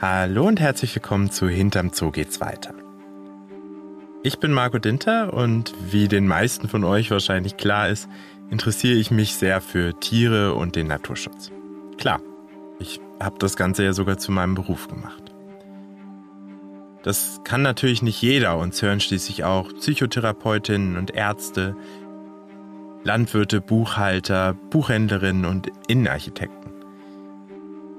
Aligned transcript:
Hallo 0.00 0.46
und 0.46 0.60
herzlich 0.60 0.94
willkommen 0.94 1.32
zu 1.32 1.48
Hinterm 1.48 1.90
Zoo 1.92 2.12
geht's 2.12 2.40
weiter. 2.40 2.72
Ich 4.22 4.38
bin 4.38 4.52
Marco 4.52 4.78
Dinter 4.78 5.34
und 5.34 5.74
wie 5.90 6.06
den 6.06 6.28
meisten 6.28 6.68
von 6.68 6.84
euch 6.84 7.10
wahrscheinlich 7.10 7.56
klar 7.56 7.88
ist, 7.88 8.08
interessiere 8.48 8.96
ich 8.96 9.10
mich 9.10 9.34
sehr 9.34 9.60
für 9.60 9.98
Tiere 9.98 10.54
und 10.54 10.76
den 10.76 10.86
Naturschutz. 10.86 11.50
Klar, 11.96 12.20
ich 12.78 13.00
habe 13.18 13.38
das 13.40 13.56
Ganze 13.56 13.82
ja 13.82 13.92
sogar 13.92 14.18
zu 14.18 14.30
meinem 14.30 14.54
Beruf 14.54 14.86
gemacht. 14.86 15.34
Das 17.02 17.40
kann 17.42 17.62
natürlich 17.62 18.00
nicht 18.00 18.22
jeder, 18.22 18.56
uns 18.56 18.80
hören 18.80 19.00
schließlich 19.00 19.42
auch 19.42 19.72
Psychotherapeutinnen 19.72 20.96
und 20.96 21.10
Ärzte, 21.10 21.74
Landwirte, 23.02 23.60
Buchhalter, 23.60 24.54
Buchhändlerinnen 24.70 25.44
und 25.44 25.72
Innenarchitekten. 25.88 26.57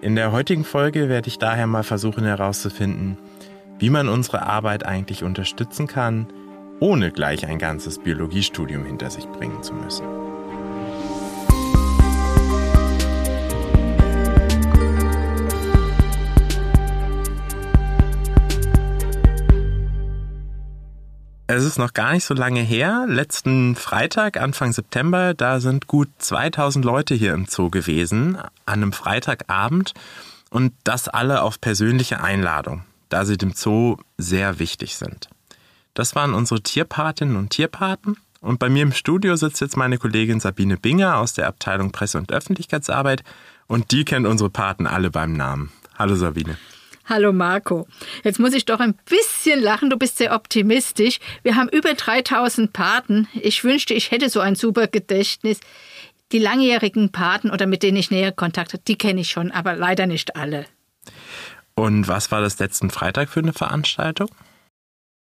In 0.01 0.15
der 0.15 0.31
heutigen 0.31 0.63
Folge 0.63 1.09
werde 1.09 1.27
ich 1.27 1.39
daher 1.39 1.67
mal 1.67 1.83
versuchen 1.83 2.23
herauszufinden, 2.23 3.17
wie 3.79 3.89
man 3.89 4.07
unsere 4.07 4.43
Arbeit 4.43 4.85
eigentlich 4.85 5.23
unterstützen 5.23 5.87
kann, 5.87 6.27
ohne 6.79 7.11
gleich 7.11 7.45
ein 7.45 7.59
ganzes 7.59 7.99
Biologiestudium 7.99 8.85
hinter 8.85 9.09
sich 9.09 9.25
bringen 9.25 9.61
zu 9.61 9.73
müssen. 9.73 10.28
Es 21.51 21.63
ist 21.63 21.79
noch 21.79 21.93
gar 21.93 22.13
nicht 22.13 22.25
so 22.25 22.35
lange 22.35 22.61
her. 22.61 23.05
Letzten 23.07 23.75
Freitag, 23.75 24.37
Anfang 24.37 24.71
September, 24.71 25.33
da 25.33 25.59
sind 25.59 25.87
gut 25.87 26.07
2000 26.19 26.85
Leute 26.85 27.15
hier 27.15 27.33
im 27.33 27.47
Zoo 27.47 27.71
gewesen, 27.71 28.35
an 28.35 28.51
einem 28.67 28.93
Freitagabend. 28.93 29.95
Und 30.51 30.73
das 30.83 31.07
alle 31.07 31.41
auf 31.41 31.59
persönliche 31.59 32.21
Einladung, 32.21 32.83
da 33.09 33.25
sie 33.25 33.35
dem 33.35 33.53
Zoo 33.53 33.97
sehr 34.19 34.59
wichtig 34.59 34.95
sind. 34.95 35.27
Das 35.95 36.13
waren 36.13 36.35
unsere 36.35 36.61
Tierpatinnen 36.61 37.35
und 37.35 37.49
Tierpaten. 37.49 38.17
Und 38.41 38.59
bei 38.59 38.69
mir 38.69 38.83
im 38.83 38.93
Studio 38.93 39.35
sitzt 39.35 39.59
jetzt 39.59 39.75
meine 39.75 39.97
Kollegin 39.97 40.39
Sabine 40.39 40.77
Binger 40.77 41.17
aus 41.17 41.33
der 41.33 41.47
Abteilung 41.47 41.91
Presse- 41.91 42.19
und 42.19 42.31
Öffentlichkeitsarbeit. 42.31 43.23
Und 43.65 43.89
die 43.89 44.05
kennt 44.05 44.27
unsere 44.27 44.51
Paten 44.51 44.85
alle 44.85 45.09
beim 45.09 45.33
Namen. 45.33 45.71
Hallo 45.97 46.13
Sabine. 46.13 46.59
Hallo 47.09 47.33
Marco. 47.33 47.87
Jetzt 48.23 48.39
muss 48.39 48.53
ich 48.53 48.65
doch 48.65 48.79
ein 48.79 48.93
bisschen 49.09 49.59
lachen. 49.59 49.89
Du 49.89 49.97
bist 49.97 50.19
sehr 50.19 50.35
optimistisch. 50.35 51.19
Wir 51.41 51.55
haben 51.55 51.67
über 51.67 51.95
3000 51.95 52.71
Paten. 52.71 53.27
Ich 53.33 53.63
wünschte, 53.63 53.95
ich 53.95 54.11
hätte 54.11 54.29
so 54.29 54.39
ein 54.41 54.53
super 54.53 54.85
Gedächtnis. 54.85 55.59
Die 56.31 56.37
langjährigen 56.37 57.11
Paten 57.11 57.49
oder 57.49 57.65
mit 57.65 57.81
denen 57.81 57.97
ich 57.97 58.11
näher 58.11 58.31
Kontakt 58.31 58.73
hatte, 58.73 58.83
die 58.87 58.95
kenne 58.95 59.21
ich 59.21 59.29
schon, 59.31 59.49
aber 59.49 59.73
leider 59.73 60.05
nicht 60.05 60.35
alle. 60.35 60.67
Und 61.73 62.07
was 62.07 62.29
war 62.31 62.41
das 62.41 62.59
letzten 62.59 62.91
Freitag 62.91 63.29
für 63.29 63.39
eine 63.39 63.53
Veranstaltung? 63.53 64.29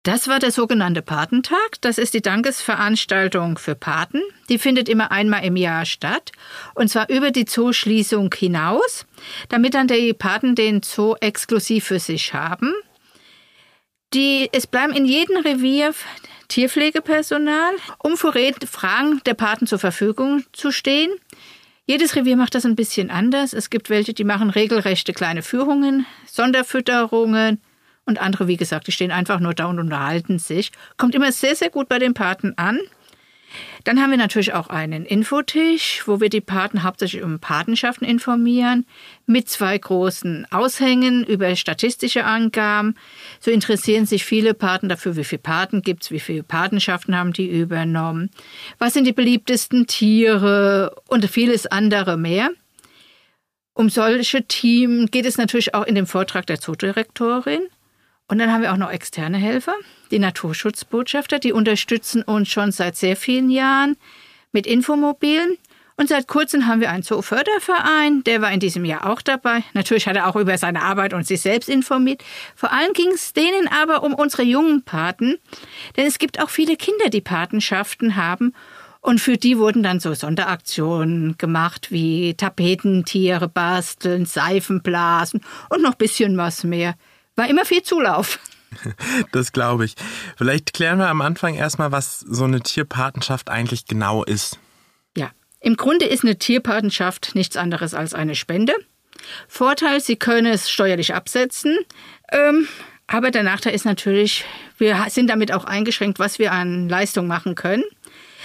Das 0.04 0.30
war 0.30 0.40
der 0.40 0.52
sogenannte 0.52 1.02
Patentag. 1.02 1.82
Das 1.82 1.98
ist 1.98 2.14
die 2.14 2.22
Dankesveranstaltung 2.22 3.58
für 3.58 3.76
Paten. 3.76 4.22
Die 4.48 4.58
findet 4.58 4.88
immer 4.88 5.12
einmal 5.12 5.44
im 5.44 5.58
Jahr 5.58 5.86
statt. 5.86 6.32
Und 6.74 6.88
zwar 6.88 7.10
über 7.10 7.32
die 7.32 7.46
Zooschließung 7.46 8.34
hinaus, 8.34 9.06
damit 9.50 9.74
dann 9.74 9.88
die 9.88 10.14
Paten 10.14 10.56
den 10.56 10.82
Zoo 10.84 11.16
exklusiv 11.20 11.86
für 11.86 12.00
sich 12.00 12.34
haben. 12.34 12.74
Die, 14.14 14.50
es 14.54 14.68
bleiben 14.68 14.94
in 14.94 15.06
jedem 15.06 15.38
Revier 15.38 15.94
Tierpflegepersonal, 16.48 17.74
um 18.00 18.18
für 18.18 18.34
Fragen 18.66 19.22
der 19.26 19.34
Paten 19.36 19.68
zur 19.68 19.80
Verfügung 19.80 20.44
zu 20.54 20.72
stehen. 20.72 21.12
Jedes 21.86 22.16
Revier 22.16 22.38
macht 22.38 22.56
das 22.56 22.66
ein 22.66 22.76
bisschen 22.76 23.12
anders. 23.12 23.54
Es 23.54 23.70
gibt 23.70 23.90
welche, 23.90 24.14
die 24.14 24.24
machen 24.24 24.50
regelrechte 24.50 25.12
kleine 25.14 25.44
Führungen, 25.44 26.06
Sonderfütterungen, 26.26 27.62
und 28.06 28.20
andere, 28.20 28.48
wie 28.48 28.58
gesagt, 28.58 28.88
die 28.88 28.92
stehen 28.92 29.12
einfach 29.12 29.40
nur 29.40 29.54
da 29.54 29.66
und 29.66 29.80
unterhalten 29.80 30.40
sich. 30.40 30.72
Kommt 30.98 31.16
immer 31.16 31.32
sehr, 31.32 31.56
sehr 31.56 31.70
gut 31.70 31.90
bei 31.90 32.00
den 32.00 32.14
Paten 32.14 32.54
an. 32.58 32.80
Dann 33.84 34.02
haben 34.02 34.12
wir 34.12 34.18
natürlich 34.18 34.54
auch 34.54 34.68
einen 34.68 35.06
Infotisch, 35.06 36.04
wo 36.06 36.20
wir 36.22 36.30
die 36.30 36.42
Paten 36.42 36.84
hauptsächlich 36.84 37.24
um 37.24 37.40
Patenschaften 37.40 38.06
informieren, 38.06 38.86
mit 39.26 39.50
zwei 39.50 39.78
großen 39.78 40.46
Aushängen 40.52 41.24
über 41.24 41.56
statistische 41.56 42.26
Angaben. 42.26 42.96
So 43.40 43.52
interessieren 43.52 44.06
sich 44.06 44.26
viele 44.26 44.54
Paten 44.54 44.90
dafür, 44.90 45.16
wie 45.16 45.24
viele 45.24 45.42
Paten 45.42 45.82
gibt 45.82 46.04
es, 46.04 46.12
wie 46.12 46.20
viele 46.20 46.44
Patenschaften 46.44 47.16
haben 47.16 47.34
die 47.34 47.48
übernommen, 47.48 48.30
was 48.78 48.94
sind 48.94 49.06
die 49.06 49.14
beliebtesten 49.14 49.88
Tiere 49.88 50.96
und 51.08 51.26
vieles 51.26 51.66
andere 51.66 52.18
mehr. 52.18 52.50
Um 53.74 53.90
solche 53.90 54.46
Themen 54.46 55.08
geht 55.08 55.26
es 55.26 55.38
natürlich 55.38 55.74
auch 55.74 55.86
in 55.86 55.96
dem 55.96 56.06
Vortrag 56.06 56.46
der 56.48 56.60
Zoodirektorin. 56.60 57.62
Und 58.30 58.38
dann 58.38 58.54
haben 58.54 58.62
wir 58.62 58.72
auch 58.72 58.78
noch 58.78 58.92
externe 58.92 59.38
Helfer, 59.38 59.74
die 60.12 60.20
Naturschutzbotschafter, 60.20 61.40
die 61.40 61.52
unterstützen 61.52 62.22
uns 62.22 62.48
schon 62.50 62.72
seit 62.72 62.96
sehr 62.96 63.16
vielen 63.16 63.50
Jahren 63.50 63.98
mit 64.52 64.68
Infomobilen. 64.68 65.58
Und 65.98 66.08
seit 66.08 66.28
kurzem 66.28 66.68
haben 66.68 66.80
wir 66.80 66.92
einen 66.92 67.04
Zooförderverein, 67.04 68.24
der 68.24 68.42
war 68.42 68.54
in 68.54 68.62
diesem 68.62 68.86
Jahr 68.86 69.10
auch 69.10 69.22
dabei. 69.22 69.64
Natürlich 69.74 70.08
hat 70.08 70.16
er 70.16 70.28
auch 70.28 70.38
über 70.38 70.58
seine 70.58 70.84
Arbeit 70.84 71.14
und 71.14 71.28
sich 71.28 71.42
selbst 71.42 71.68
informiert. 71.68 72.24
Vor 72.56 72.72
allem 72.72 72.94
ging 72.94 73.10
es 73.10 73.34
denen 73.34 73.68
aber 73.68 74.04
um 74.04 74.14
unsere 74.14 74.44
jungen 74.44 74.84
Paten, 74.84 75.38
denn 75.98 76.06
es 76.06 76.20
gibt 76.20 76.40
auch 76.40 76.52
viele 76.52 76.78
Kinder, 76.78 77.10
die 77.10 77.20
Patenschaften 77.22 78.16
haben. 78.16 78.54
Und 79.02 79.20
für 79.20 79.38
die 79.38 79.58
wurden 79.58 79.82
dann 79.82 80.00
so 80.00 80.14
Sonderaktionen 80.14 81.38
gemacht, 81.38 81.92
wie 81.92 82.34
Tapetentiere 82.36 83.48
basteln, 83.48 84.26
Seifenblasen 84.26 85.42
und 85.70 85.82
noch 85.82 85.96
bisschen 85.96 86.38
was 86.38 86.64
mehr 86.64 86.96
war 87.40 87.50
immer 87.50 87.66
viel 87.66 87.82
Zulauf. 87.82 88.40
Das 89.32 89.52
glaube 89.52 89.86
ich. 89.86 89.96
Vielleicht 90.38 90.74
klären 90.74 91.00
wir 91.00 91.08
am 91.08 91.22
Anfang 91.22 91.56
erstmal, 91.56 91.92
was 91.92 92.20
so 92.20 92.44
eine 92.44 92.62
Tierpatenschaft 92.62 93.50
eigentlich 93.50 93.86
genau 93.86 94.24
ist. 94.24 94.60
Ja, 95.18 95.32
im 95.60 95.76
Grunde 95.76 96.06
ist 96.06 96.24
eine 96.24 96.38
Tierpatenschaft 96.38 97.32
nichts 97.34 97.58
anderes 97.58 97.96
als 97.96 98.14
eine 98.14 98.36
Spende. 98.36 98.76
Vorteil, 99.48 100.00
Sie 100.02 100.18
können 100.18 100.46
es 100.46 100.70
steuerlich 100.70 101.16
absetzen. 101.16 101.80
Ähm, 102.32 102.68
aber 103.08 103.32
der 103.32 103.42
Nachteil 103.42 103.74
ist 103.74 103.86
natürlich, 103.86 104.46
wir 104.78 105.04
sind 105.10 105.32
damit 105.32 105.52
auch 105.52 105.66
eingeschränkt, 105.66 106.20
was 106.20 106.38
wir 106.38 106.52
an 106.52 106.88
Leistung 106.88 107.26
machen 107.26 107.56
können. 107.56 107.84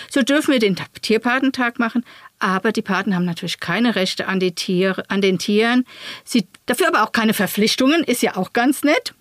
So 0.08 0.22
dürfen 0.22 0.52
wir 0.52 0.58
den 0.58 0.76
Tierpatentag 1.02 1.78
machen, 1.78 2.04
aber 2.44 2.72
die 2.72 2.82
Paten 2.82 3.14
haben 3.14 3.24
natürlich 3.24 3.58
keine 3.58 3.96
Rechte 3.96 4.28
an, 4.28 4.38
die 4.38 4.54
Tiere, 4.54 5.02
an 5.08 5.22
den 5.22 5.38
Tieren. 5.38 5.86
Sie, 6.24 6.46
dafür 6.66 6.88
aber 6.88 7.02
auch 7.02 7.12
keine 7.12 7.32
Verpflichtungen, 7.32 8.04
ist 8.04 8.22
ja 8.22 8.36
auch 8.36 8.52
ganz 8.52 8.84
nett. 8.84 9.14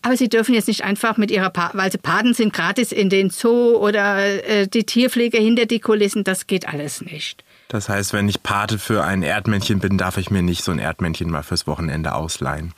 Aber 0.00 0.16
sie 0.16 0.30
dürfen 0.30 0.54
jetzt 0.54 0.68
nicht 0.68 0.82
einfach 0.82 1.18
mit 1.18 1.30
ihrer, 1.30 1.50
pa 1.50 1.70
weil 1.74 1.92
sie 1.92 1.98
Paten 1.98 2.32
sind, 2.32 2.54
gratis 2.54 2.90
in 2.90 3.10
den 3.10 3.28
Zoo 3.28 3.76
oder 3.76 4.24
äh, 4.48 4.66
die 4.66 4.84
Tierpflege 4.84 5.36
hinter 5.36 5.66
die 5.66 5.80
Kulissen, 5.80 6.24
das 6.24 6.46
geht 6.46 6.66
alles 6.66 7.02
nicht. 7.02 7.44
Das 7.68 7.90
heißt, 7.90 8.14
wenn 8.14 8.26
ich 8.26 8.42
Pate 8.42 8.78
für 8.78 9.04
ein 9.04 9.22
Erdmännchen 9.22 9.78
bin, 9.78 9.98
darf 9.98 10.16
ich 10.16 10.30
mir 10.30 10.42
nicht 10.42 10.64
so 10.64 10.72
ein 10.72 10.78
Erdmännchen 10.78 11.30
mal 11.30 11.42
fürs 11.42 11.66
Wochenende 11.66 12.14
ausleihen. 12.14 12.72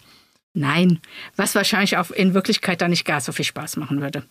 Nein, 0.54 1.00
was 1.36 1.54
wahrscheinlich 1.54 1.96
auch 1.98 2.10
in 2.10 2.34
Wirklichkeit 2.34 2.80
da 2.80 2.88
nicht 2.88 3.04
gar 3.04 3.20
so 3.20 3.30
viel 3.30 3.44
Spaß 3.44 3.76
machen 3.76 4.00
würde. 4.00 4.24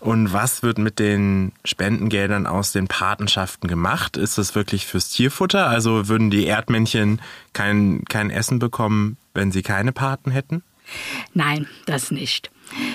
Und 0.00 0.32
was 0.32 0.62
wird 0.62 0.78
mit 0.78 0.98
den 0.98 1.52
Spendengeldern 1.64 2.46
aus 2.46 2.72
den 2.72 2.88
Patenschaften 2.88 3.68
gemacht? 3.68 4.16
Ist 4.16 4.38
das 4.38 4.54
wirklich 4.54 4.86
fürs 4.86 5.10
Tierfutter? 5.10 5.68
Also 5.68 6.08
würden 6.08 6.30
die 6.30 6.46
Erdmännchen 6.46 7.20
kein, 7.52 8.04
kein 8.08 8.30
Essen 8.30 8.58
bekommen, 8.58 9.16
wenn 9.34 9.52
sie 9.52 9.62
keine 9.62 9.92
Paten 9.92 10.30
hätten? 10.30 10.62
Nein, 11.34 11.66
das 11.86 12.10
nicht. 12.10 12.50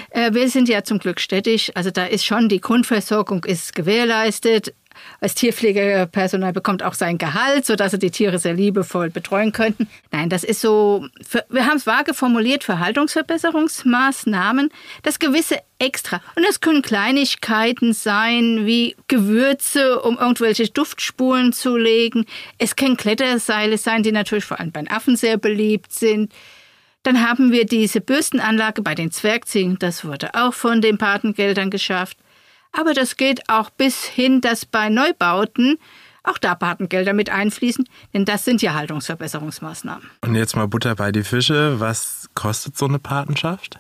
Äh, 0.10 0.34
wir 0.34 0.50
sind 0.50 0.70
ja 0.70 0.84
zum 0.84 1.00
Glück 1.00 1.20
städtisch, 1.20 1.72
also 1.76 1.92
da 1.92 2.06
ist 2.06 2.26
schon 2.26 2.50
die 2.50 2.62
Grundversorgung 2.62 3.44
ist 3.44 3.76
gewährleistet 3.76 4.74
als 5.20 5.36
Tierpflegepersonal 5.36 6.54
bekommt 6.54 6.84
auch 6.84 6.94
sein 6.94 7.18
Gehalt, 7.18 7.66
sodass 7.66 7.92
sie 7.92 8.00
die 8.00 8.12
Tiere 8.12 8.40
sehr 8.40 8.54
liebevoll 8.54 9.10
betreuen 9.10 9.52
könnten. 9.52 9.88
Nein, 10.12 10.30
das 10.30 10.44
ist 10.44 10.62
so, 10.62 11.08
wir 11.50 11.66
haben 11.66 11.78
es 11.78 11.88
vage 11.88 12.14
formuliert, 12.14 12.64
Verhaltungsverbesserungsmaßnahmen, 12.64 14.70
das 15.04 15.20
gewisse 15.20 15.60
extra. 15.80 16.22
Und 16.36 16.46
das 16.46 16.60
können 16.60 16.82
Kleinigkeiten 16.82 17.94
sein, 17.94 18.66
wie 18.66 18.96
Gewürze, 19.08 20.02
um 20.02 20.18
irgendwelche 20.18 20.70
Duftspuren 20.70 21.54
zu 21.54 21.78
legen. 21.78 22.26
Es 22.58 22.76
können 22.76 22.98
Kletterseile 22.98 23.78
sein, 23.78 24.04
die 24.04 24.12
natürlich 24.12 24.46
vor 24.46 24.60
allem 24.60 24.72
bei 24.72 24.84
Affen 24.90 25.16
sehr 25.16 25.38
beliebt 25.38 25.92
sind. 25.92 26.34
Dann 27.04 27.28
haben 27.28 27.52
wir 27.52 27.66
diese 27.66 28.02
Bürstenanlage 28.02 28.82
bei 28.82 28.94
den 28.94 29.12
Zwergziegen, 29.12 29.78
das 29.80 30.04
wurde 30.04 30.34
auch 30.34 30.54
von 30.54 30.82
den 30.82 30.98
Patengeldern 30.98 31.70
geschafft. 31.70 32.18
Aber 32.72 32.94
das 32.94 33.18
geht 33.18 33.50
auch 33.50 33.70
bis 33.70 34.04
hin, 34.04 34.42
dass 34.42 34.66
bei 34.66 34.90
Neubauten 34.90 35.78
auch 36.24 36.38
da 36.38 36.56
Patengelder 36.56 37.14
mit 37.14 37.30
einfließen, 37.30 37.88
denn 38.14 38.26
das 38.26 38.46
sind 38.46 38.62
ja 38.62 38.74
Haltungsverbesserungsmaßnahmen. 38.74 40.10
Und 40.22 40.36
jetzt 40.36 40.56
mal 40.56 40.68
Butter 40.68 40.96
bei 40.96 41.12
die 41.12 41.24
Fische. 41.24 41.80
Was 41.80 42.30
kostet 42.34 42.78
so 42.78 42.86
eine 42.86 43.00
Patenschaft? 43.00 43.80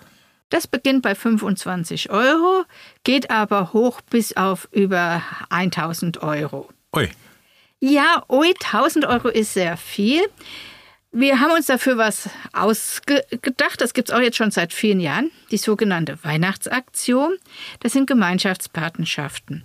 Das 0.49 0.65
beginnt 0.65 1.01
bei 1.01 1.13
25 1.13 2.09
Euro, 2.09 2.63
geht 3.03 3.29
aber 3.29 3.73
hoch 3.73 3.99
bis 4.09 4.37
auf 4.37 4.69
über 4.71 5.21
1000 5.49 6.23
Euro. 6.23 6.69
Ui. 6.95 7.09
Ja, 7.79 8.23
ui, 8.29 8.53
1000 8.63 9.05
Euro 9.05 9.27
ist 9.27 9.53
sehr 9.53 9.75
viel. 9.75 10.21
Wir 11.19 11.39
haben 11.39 11.49
uns 11.49 11.65
dafür 11.65 11.97
was 11.97 12.29
ausgedacht. 12.53 13.81
Das 13.81 13.95
gibt 13.95 14.09
es 14.09 14.15
auch 14.15 14.19
jetzt 14.19 14.37
schon 14.37 14.51
seit 14.51 14.71
vielen 14.71 14.99
Jahren. 14.99 15.31
Die 15.49 15.57
sogenannte 15.57 16.23
Weihnachtsaktion. 16.23 17.37
Das 17.79 17.93
sind 17.93 18.05
Gemeinschaftspatenschaften. 18.05 19.63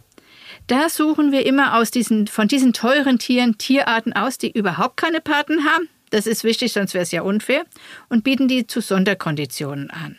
Da 0.67 0.89
suchen 0.89 1.31
wir 1.31 1.45
immer 1.45 1.77
aus 1.77 1.91
diesen, 1.91 2.27
von 2.27 2.49
diesen 2.49 2.73
teuren 2.73 3.19
Tieren 3.19 3.59
Tierarten 3.59 4.15
aus, 4.15 4.39
die 4.39 4.51
überhaupt 4.51 4.97
keine 4.97 5.21
Paten 5.21 5.67
haben. 5.67 5.91
Das 6.09 6.27
ist 6.27 6.43
wichtig, 6.43 6.73
sonst 6.73 6.95
wäre 6.95 7.03
es 7.03 7.13
ja 7.13 7.21
unfair. 7.21 7.67
Und 8.09 8.25
bieten 8.25 8.49
die 8.49 8.67
zu 8.67 8.81
Sonderkonditionen 8.81 9.91
an. 9.91 10.17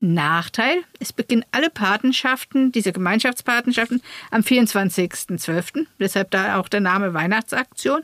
Nachteil, 0.00 0.82
es 0.98 1.12
beginnen 1.12 1.44
alle 1.52 1.70
Patenschaften, 1.70 2.72
diese 2.72 2.92
Gemeinschaftspatenschaften, 2.92 4.02
am 4.32 4.40
24.12. 4.40 5.86
Deshalb 6.00 6.32
da 6.32 6.58
auch 6.58 6.68
der 6.68 6.80
Name 6.80 7.14
Weihnachtsaktion. 7.14 8.02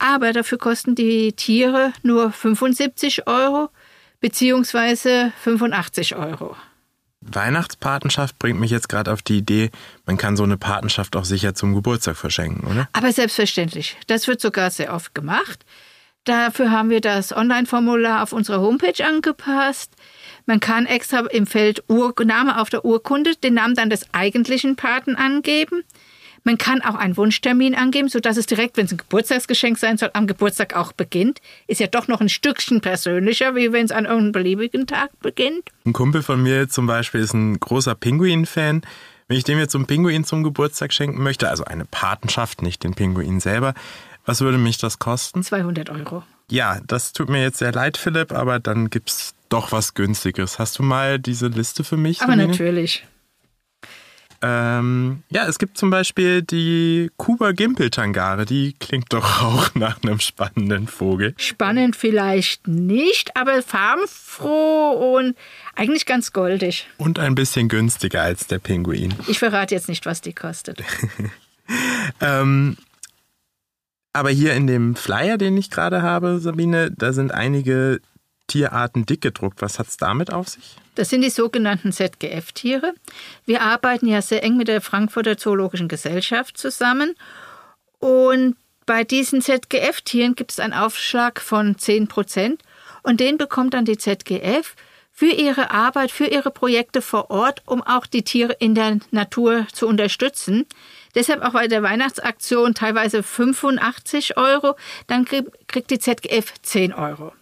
Aber 0.00 0.32
dafür 0.32 0.56
kosten 0.58 0.94
die 0.94 1.34
Tiere 1.34 1.92
nur 2.02 2.32
75 2.32 3.26
Euro 3.26 3.68
beziehungsweise 4.20 5.32
85 5.42 6.16
Euro. 6.16 6.56
Weihnachtspatenschaft 7.20 8.38
bringt 8.38 8.58
mich 8.58 8.70
jetzt 8.70 8.88
gerade 8.88 9.12
auf 9.12 9.20
die 9.20 9.36
Idee, 9.36 9.70
man 10.06 10.16
kann 10.16 10.38
so 10.38 10.42
eine 10.42 10.56
Patenschaft 10.56 11.16
auch 11.16 11.26
sicher 11.26 11.54
zum 11.54 11.74
Geburtstag 11.74 12.16
verschenken, 12.16 12.66
oder? 12.66 12.88
Aber 12.94 13.12
selbstverständlich. 13.12 13.98
Das 14.06 14.26
wird 14.26 14.40
sogar 14.40 14.70
sehr 14.70 14.94
oft 14.94 15.14
gemacht. 15.14 15.66
Dafür 16.24 16.70
haben 16.70 16.88
wir 16.88 17.02
das 17.02 17.36
Online-Formular 17.36 18.22
auf 18.22 18.32
unserer 18.32 18.60
Homepage 18.60 19.04
angepasst. 19.04 19.92
Man 20.46 20.60
kann 20.60 20.86
extra 20.86 21.20
im 21.26 21.46
Feld 21.46 21.84
Ur 21.88 22.14
Name 22.24 22.58
auf 22.58 22.70
der 22.70 22.86
Urkunde 22.86 23.36
den 23.36 23.54
Namen 23.54 23.74
dann 23.74 23.90
des 23.90 24.06
eigentlichen 24.12 24.76
Paten 24.76 25.16
angeben. 25.16 25.82
Man 26.44 26.58
kann 26.58 26.82
auch 26.82 26.94
einen 26.94 27.16
Wunschtermin 27.16 27.74
angeben, 27.74 28.08
sodass 28.08 28.36
es 28.36 28.46
direkt, 28.46 28.76
wenn 28.76 28.86
es 28.86 28.92
ein 28.92 28.98
Geburtstagsgeschenk 28.98 29.78
sein 29.78 29.98
soll, 29.98 30.10
am 30.14 30.26
Geburtstag 30.26 30.74
auch 30.74 30.92
beginnt. 30.92 31.40
Ist 31.66 31.80
ja 31.80 31.86
doch 31.86 32.08
noch 32.08 32.20
ein 32.20 32.28
Stückchen 32.28 32.80
persönlicher, 32.80 33.54
wie 33.54 33.72
wenn 33.72 33.84
es 33.84 33.92
an 33.92 34.04
irgendeinem 34.04 34.32
beliebigen 34.32 34.86
Tag 34.86 35.10
beginnt. 35.20 35.68
Ein 35.84 35.92
Kumpel 35.92 36.22
von 36.22 36.42
mir 36.42 36.68
zum 36.68 36.86
Beispiel 36.86 37.20
ist 37.20 37.34
ein 37.34 37.60
großer 37.60 37.94
Pinguin-Fan. 37.94 38.82
Wenn 39.28 39.36
ich 39.36 39.44
dem 39.44 39.58
jetzt 39.58 39.74
einen 39.76 39.86
Pinguin 39.86 40.24
zum 40.24 40.42
Geburtstag 40.42 40.92
schenken 40.92 41.22
möchte, 41.22 41.48
also 41.48 41.64
eine 41.64 41.84
Patenschaft, 41.84 42.62
nicht 42.62 42.82
den 42.82 42.94
Pinguin 42.94 43.38
selber, 43.38 43.74
was 44.24 44.40
würde 44.40 44.58
mich 44.58 44.78
das 44.78 44.98
kosten? 44.98 45.42
200 45.42 45.90
Euro. 45.90 46.24
Ja, 46.50 46.80
das 46.86 47.12
tut 47.12 47.28
mir 47.28 47.42
jetzt 47.42 47.58
sehr 47.58 47.72
leid, 47.72 47.96
Philipp, 47.96 48.32
aber 48.32 48.58
dann 48.58 48.90
gibt 48.90 49.10
es 49.10 49.34
doch 49.48 49.72
was 49.72 49.94
Günstiges. 49.94 50.58
Hast 50.58 50.78
du 50.78 50.82
mal 50.82 51.18
diese 51.18 51.46
Liste 51.48 51.84
für 51.84 51.96
mich? 51.96 52.22
Aber 52.22 52.36
natürlich. 52.36 53.06
Ähm, 54.42 55.22
ja, 55.30 55.46
es 55.46 55.58
gibt 55.58 55.76
zum 55.76 55.90
Beispiel 55.90 56.42
die 56.42 57.10
Kuba 57.18 57.52
Gimpeltangare. 57.52 58.46
Die 58.46 58.74
klingt 58.78 59.12
doch 59.12 59.42
auch 59.42 59.74
nach 59.74 60.02
einem 60.02 60.20
spannenden 60.20 60.86
Vogel. 60.86 61.34
Spannend 61.36 61.96
vielleicht 61.96 62.66
nicht, 62.66 63.36
aber 63.36 63.62
farbenfroh 63.62 65.16
und 65.16 65.36
eigentlich 65.74 66.06
ganz 66.06 66.32
goldig. 66.32 66.88
Und 66.96 67.18
ein 67.18 67.34
bisschen 67.34 67.68
günstiger 67.68 68.22
als 68.22 68.46
der 68.46 68.58
Pinguin. 68.58 69.14
Ich 69.26 69.38
verrate 69.38 69.74
jetzt 69.74 69.88
nicht, 69.88 70.06
was 70.06 70.22
die 70.22 70.32
kostet. 70.32 70.82
ähm, 72.20 72.76
aber 74.12 74.30
hier 74.30 74.54
in 74.54 74.66
dem 74.66 74.96
Flyer, 74.96 75.36
den 75.38 75.56
ich 75.56 75.70
gerade 75.70 76.02
habe, 76.02 76.40
Sabine, 76.40 76.90
da 76.90 77.12
sind 77.12 77.32
einige 77.32 78.00
Tierarten 78.46 79.06
dick 79.06 79.20
gedruckt. 79.20 79.62
Was 79.62 79.78
hat 79.78 79.86
es 79.86 79.96
damit 79.96 80.32
auf 80.32 80.48
sich? 80.48 80.76
Das 81.00 81.08
sind 81.08 81.22
die 81.22 81.30
sogenannten 81.30 81.92
ZGF-Tiere. 81.92 82.92
Wir 83.46 83.62
arbeiten 83.62 84.06
ja 84.06 84.20
sehr 84.20 84.42
eng 84.44 84.58
mit 84.58 84.68
der 84.68 84.82
Frankfurter 84.82 85.38
Zoologischen 85.38 85.88
Gesellschaft 85.88 86.58
zusammen. 86.58 87.14
Und 88.00 88.56
bei 88.84 89.02
diesen 89.04 89.40
ZGF-Tieren 89.40 90.34
gibt 90.34 90.50
es 90.50 90.60
einen 90.60 90.74
Aufschlag 90.74 91.40
von 91.40 91.78
10 91.78 92.06
Prozent. 92.06 92.60
Und 93.02 93.18
den 93.18 93.38
bekommt 93.38 93.72
dann 93.72 93.86
die 93.86 93.96
ZGF 93.96 94.76
für 95.10 95.30
ihre 95.30 95.70
Arbeit, 95.70 96.10
für 96.10 96.26
ihre 96.26 96.50
Projekte 96.50 97.00
vor 97.00 97.30
Ort, 97.30 97.62
um 97.64 97.82
auch 97.82 98.04
die 98.04 98.22
Tiere 98.22 98.52
in 98.60 98.74
der 98.74 98.98
Natur 99.10 99.66
zu 99.72 99.88
unterstützen. 99.88 100.66
Deshalb 101.14 101.40
auch 101.40 101.54
bei 101.54 101.66
der 101.66 101.82
Weihnachtsaktion 101.82 102.74
teilweise 102.74 103.22
85 103.22 104.36
Euro, 104.36 104.76
dann 105.06 105.24
kriegt 105.24 105.90
die 105.90 105.98
ZGF 105.98 106.52
10 106.60 106.92
Euro. 106.92 107.32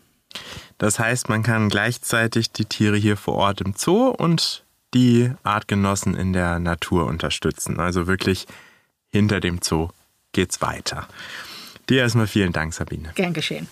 Das 0.79 0.99
heißt, 0.99 1.29
man 1.29 1.43
kann 1.43 1.69
gleichzeitig 1.69 2.53
die 2.53 2.65
Tiere 2.65 2.97
hier 2.97 3.17
vor 3.17 3.35
Ort 3.35 3.61
im 3.61 3.75
Zoo 3.77 4.09
und 4.09 4.65
die 4.95 5.33
Artgenossen 5.43 6.15
in 6.15 6.33
der 6.33 6.59
Natur 6.59 7.07
unterstützen. 7.07 7.81
Also 7.81 8.07
wirklich 8.07 8.47
hinter 9.11 9.41
dem 9.41 9.61
Zoo 9.63 9.89
geht's 10.33 10.63
weiter. 10.63 11.09
Dir 11.89 12.03
erstmal 12.03 12.27
vielen 12.27 12.53
Dank, 12.53 12.75
Sabine. 12.75 13.13
Gern 13.15 13.33
geschehen. 13.33 13.67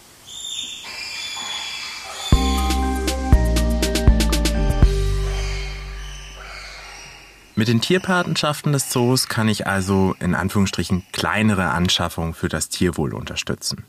Mit 7.58 7.68
den 7.68 7.80
Tierpatenschaften 7.80 8.72
des 8.72 8.90
Zoos 8.90 9.28
kann 9.28 9.48
ich 9.48 9.66
also 9.66 10.14
in 10.20 10.34
Anführungsstrichen 10.34 11.04
kleinere 11.12 11.70
Anschaffungen 11.70 12.34
für 12.34 12.50
das 12.50 12.68
Tierwohl 12.68 13.14
unterstützen. 13.14 13.86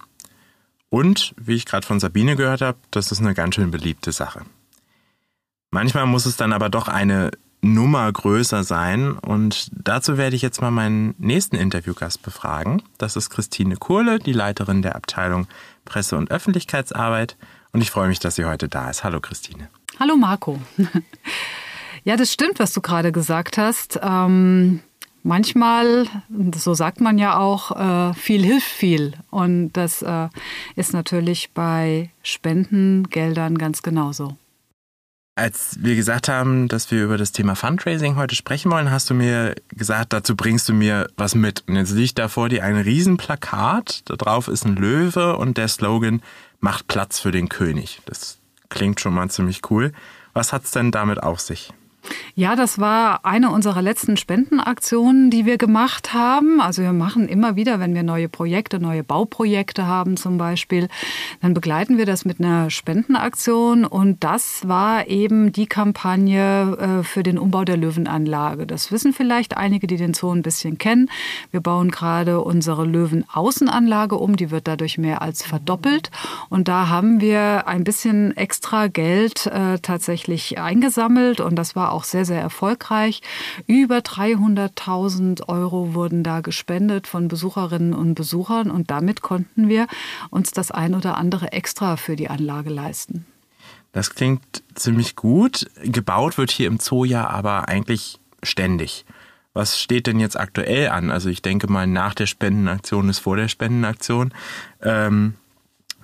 Und, 0.90 1.34
wie 1.38 1.56
ich 1.56 1.66
gerade 1.66 1.86
von 1.86 2.00
Sabine 2.00 2.36
gehört 2.36 2.62
habe, 2.62 2.78
das 2.92 3.12
ist 3.12 3.20
eine 3.20 3.34
ganz 3.34 3.56
schön 3.56 3.72
beliebte 3.72 4.12
Sache. 4.12 4.42
Manchmal 5.72 6.06
muss 6.06 6.26
es 6.26 6.38
dann 6.38 6.54
aber 6.54 6.70
doch 6.70 6.88
eine 6.88 7.32
Nummer 7.62 8.10
größer 8.12 8.64
sein 8.64 9.18
und 9.18 9.70
dazu 9.72 10.18
werde 10.18 10.36
ich 10.36 10.42
jetzt 10.42 10.62
mal 10.62 10.72
meinen 10.72 11.16
nächsten 11.18 11.56
Interviewgast 11.56 12.22
befragen. 12.22 12.84
Das 12.98 13.16
ist 13.16 13.30
Christine 13.30 13.76
Kurle, 13.76 14.20
die 14.20 14.32
Leiterin 14.32 14.82
der 14.82 14.96
Abteilung 14.96 15.48
Presse- 15.84 16.18
und 16.18 16.32
Öffentlichkeitsarbeit 16.32 17.36
und 17.74 17.82
ich 17.82 17.92
freue 17.92 18.08
mich, 18.08 18.20
dass 18.20 18.36
sie 18.36 18.46
heute 18.46 18.70
da 18.70 18.90
ist. 18.90 19.04
Hallo 19.04 19.20
Christine. 19.20 19.70
Hallo 20.00 20.16
Marco. 20.16 20.62
Ja, 22.08 22.16
das 22.16 22.32
stimmt, 22.32 22.60
was 22.60 22.72
du 22.72 22.80
gerade 22.80 23.12
gesagt 23.12 23.58
hast. 23.58 24.00
Ähm, 24.02 24.80
manchmal, 25.28 26.08
so 26.56 26.74
sagt 26.74 27.02
man 27.02 27.18
ja 27.18 27.38
auch, 27.38 27.72
äh, 27.72 28.14
viel 28.14 28.44
hilft 28.44 28.68
viel. 28.68 29.14
Und 29.30 29.74
das 29.74 30.02
äh, 30.02 30.30
ist 30.76 30.94
natürlich 30.94 31.52
bei 31.54 32.10
Spendengeldern 32.24 33.58
ganz 33.58 33.84
genauso. 33.84 34.38
Als 35.36 35.78
wir 35.80 35.96
gesagt 35.96 36.30
haben, 36.30 36.68
dass 36.68 36.90
wir 36.90 37.04
über 37.04 37.18
das 37.18 37.32
Thema 37.32 37.56
Fundraising 37.56 38.16
heute 38.16 38.34
sprechen 38.34 38.72
wollen, 38.72 38.90
hast 38.90 39.12
du 39.12 39.14
mir 39.14 39.54
gesagt, 39.70 40.12
dazu 40.12 40.36
bringst 40.36 40.68
du 40.68 40.74
mir 40.74 41.08
was 41.16 41.36
mit. 41.36 41.64
Und 41.68 41.76
jetzt 41.76 41.92
liegt 41.92 42.18
da 42.18 42.28
vor 42.28 42.50
dir 42.50 42.64
ein 42.64 42.78
Riesenplakat, 42.78 44.02
da 44.06 44.16
drauf 44.16 44.48
ist 44.48 44.66
ein 44.66 44.76
Löwe 44.76 45.38
und 45.38 45.58
der 45.58 45.68
Slogan 45.68 46.24
Macht 46.60 46.88
Platz 46.88 47.20
für 47.20 47.30
den 47.30 47.50
König. 47.50 48.02
Das 48.06 48.40
klingt 48.70 49.00
schon 49.00 49.14
mal 49.14 49.30
ziemlich 49.30 49.62
cool. 49.70 49.92
Was 50.34 50.54
hat 50.54 50.64
es 50.64 50.72
denn 50.72 50.92
damit 50.92 51.22
auf 51.22 51.40
sich? 51.40 51.72
Ja, 52.36 52.56
das 52.56 52.80
war 52.80 53.26
eine 53.26 53.50
unserer 53.50 53.82
letzten 53.82 54.16
Spendenaktionen, 54.16 55.32
die 55.32 55.46
wir 55.46 55.58
gemacht 55.58 56.14
haben. 56.14 56.62
Also 56.62 56.84
wir 56.84 56.94
machen 56.94 57.28
immer 57.28 57.56
wieder, 57.56 57.80
wenn 57.80 57.96
wir 57.96 58.04
neue 58.04 58.30
Projekte, 58.30 58.80
neue 58.80 59.04
Bauprojekte 59.04 59.88
haben 59.88 60.18
zum 60.18 60.38
Beispiel, 60.38 60.88
dann 61.42 61.54
begleiten 61.54 61.98
wir 61.98 62.06
das 62.06 62.26
mit 62.26 62.40
einer 62.40 62.70
Spendenaktion. 62.70 63.86
Und 63.86 64.24
das 64.24 64.68
war 64.68 65.08
eben 65.08 65.52
die 65.52 65.66
Kampagne 65.66 66.78
äh, 67.02 67.04
für 67.04 67.24
den 67.24 67.40
Umbau 67.40 67.64
der 67.64 67.78
Löwenanlage. 67.78 68.68
Das 68.68 68.92
wissen 68.92 69.14
vielleicht 69.14 69.58
einige, 69.58 69.88
die 69.88 69.98
den 69.98 70.14
Zoo 70.14 70.32
ein 70.32 70.44
bisschen 70.44 70.78
kennen. 70.78 71.10
Wir 71.52 71.62
bauen 71.62 71.90
gerade 71.90 72.42
unsere 72.42 72.86
Löwenaußenanlage 72.86 74.16
um. 74.16 74.36
Die 74.36 74.52
wird 74.52 74.68
dadurch 74.68 74.98
mehr 74.98 75.22
als 75.22 75.44
verdoppelt. 75.44 76.12
Und 76.50 76.68
da 76.68 76.90
haben 76.90 77.20
wir 77.20 77.68
ein 77.68 77.84
bisschen 77.84 78.38
extra 78.38 78.88
Geld 78.88 79.48
äh, 79.48 79.80
tatsächlich 79.80 80.60
eingesammelt. 80.60 81.40
Und 81.40 81.56
das 81.56 81.76
war 81.76 81.92
auch 81.92 81.97
auch 81.98 82.04
sehr, 82.04 82.26
sehr 82.26 82.40
erfolgreich. 82.40 83.22
Über 83.66 83.98
300.000 83.98 85.48
Euro 85.50 85.96
wurden 85.96 86.24
da 86.24 86.42
gespendet 86.42 87.08
von 87.08 87.28
Besucherinnen 87.28 87.94
und 87.94 88.14
Besuchern 88.14 88.70
und 88.70 88.92
damit 88.92 89.22
konnten 89.22 89.68
wir 89.68 89.88
uns 90.30 90.52
das 90.52 90.72
ein 90.72 90.94
oder 90.94 91.18
andere 91.18 91.52
extra 91.52 91.98
für 91.98 92.16
die 92.16 92.30
Anlage 92.30 92.70
leisten. 92.70 93.26
Das 93.94 94.14
klingt 94.14 94.64
ziemlich 94.76 95.16
gut. 95.16 95.66
Gebaut 95.84 96.38
wird 96.38 96.52
hier 96.52 96.68
im 96.68 96.80
Zoo 96.80 97.04
ja 97.04 97.28
aber 97.28 97.68
eigentlich 97.68 98.20
ständig. 98.44 99.06
Was 99.54 99.80
steht 99.82 100.06
denn 100.06 100.20
jetzt 100.20 100.40
aktuell 100.40 100.90
an? 100.90 101.10
Also 101.10 101.30
ich 101.30 101.42
denke 101.42 101.66
mal, 101.66 101.88
nach 101.88 102.14
der 102.14 102.28
Spendenaktion 102.28 103.10
ist 103.10 103.18
vor 103.18 103.38
der 103.38 103.48
Spendenaktion. 103.48 104.32
Ähm, 104.84 105.34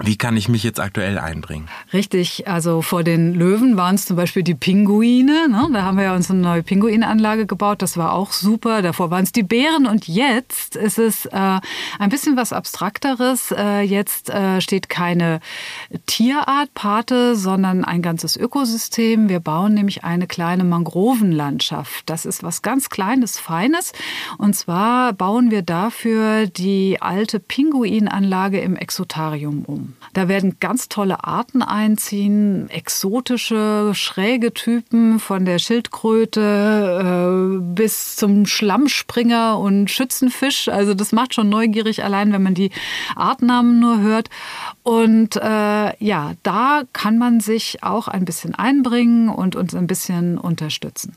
wie 0.04 0.18
kann 0.18 0.36
ich 0.36 0.50
mich 0.50 0.64
jetzt 0.64 0.82
aktuell 0.82 1.18
einbringen? 1.18 1.70
Richtig, 1.94 2.48
also 2.48 2.82
vor 2.82 3.04
den 3.04 3.34
Löwen 3.34 3.78
waren 3.78 3.96
es 3.96 4.06
zum 4.06 4.18
Beispiel 4.18 4.44
die 4.44 4.54
Pinguine. 4.54 5.48
Ne? 5.48 5.70
Da 5.72 5.84
haben 5.84 5.98
wir 5.98 6.04
ja 6.04 6.16
uns 6.16 6.30
eine 6.30 6.42
neue 6.42 6.62
Pinguinanlage 6.62 7.46
gebaut. 7.46 7.82
Das 7.82 7.96
war 7.96 8.12
auch 8.12 8.34
super. 8.34 8.82
Davor 8.82 9.12
waren 9.12 9.24
es 9.24 9.32
die 9.32 9.44
Bären 9.44 9.86
und 9.86 10.10
jetzt 10.10 10.76
ist 10.76 11.00
es 11.00 11.26
äh, 11.28 11.60
ein 12.00 12.10
bisschen 12.10 12.36
was 12.36 12.52
Abstrakteres. 12.52 13.54
Äh, 13.58 13.82
jetzt 13.82 14.30
äh, 14.30 14.60
steht 14.60 14.90
keine 14.90 15.40
Tierart 16.06 16.74
Pate, 16.74 17.38
sondern 17.38 17.86
ein 17.86 18.02
ganzes 18.02 18.36
Ökosystem. 18.36 19.30
Wir 19.30 19.40
bauen 19.40 19.74
nämlich 19.74 20.04
eine 20.04 20.28
kleine 20.28 20.66
Mangrovenlandschaft. 20.66 22.10
Das 22.10 22.26
ist 22.26 22.44
was 22.44 22.62
ganz 22.62 22.90
Kleines, 22.90 23.40
Feines. 23.40 23.94
Und 24.38 24.54
zwar 24.54 25.14
bauen 25.14 25.50
wir 25.50 25.62
dafür 25.62 26.48
die 26.48 27.02
alte 27.02 27.40
Pinguinanlage 27.40 28.60
im 28.60 28.76
Exotarium 28.76 29.64
um. 29.66 29.93
Da 30.14 30.28
werden 30.28 30.58
ganz 30.60 30.90
tolle 30.90 31.24
Arten 31.24 31.64
einziehen, 31.64 32.70
exotische, 32.70 33.94
schräge 33.96 34.54
Typen 34.54 35.20
von 35.20 35.46
der 35.46 35.58
Schildkröte 35.58 37.60
äh, 37.60 37.74
bis 37.74 38.16
zum 38.16 38.46
Schlammspringer 38.46 39.58
und 39.58 39.90
Schützenfisch. 39.90 40.70
Also 40.70 40.94
das 40.94 41.14
macht 41.14 41.34
schon 41.34 41.50
neugierig 41.50 42.04
allein, 42.04 42.32
wenn 42.32 42.44
man 42.44 42.54
die 42.54 42.70
Artnamen 43.16 43.80
nur 43.80 44.02
hört. 44.02 44.30
Und 44.84 45.36
äh, 45.38 46.04
ja, 46.04 46.34
da 46.44 46.84
kann 46.94 47.18
man 47.18 47.40
sich 47.40 47.84
auch 47.84 48.08
ein 48.08 48.26
bisschen 48.26 48.54
einbringen 48.54 49.30
und 49.30 49.56
uns 49.56 49.74
ein 49.74 49.88
bisschen 49.88 50.38
unterstützen. 50.38 51.16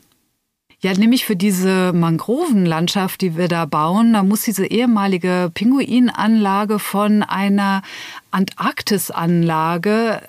Ja, 0.87 0.93
nämlich 0.93 1.25
für 1.25 1.35
diese 1.35 1.93
Mangrovenlandschaft, 1.93 3.21
die 3.21 3.37
wir 3.37 3.49
da 3.49 3.65
bauen, 3.65 4.13
da 4.13 4.23
muss 4.23 4.43
diese 4.43 4.67
ehemalige 4.67 5.51
Pinguinanlage 5.53 6.79
von 6.79 7.25
einer 7.25 7.83
Antarktisanlage 8.31 10.23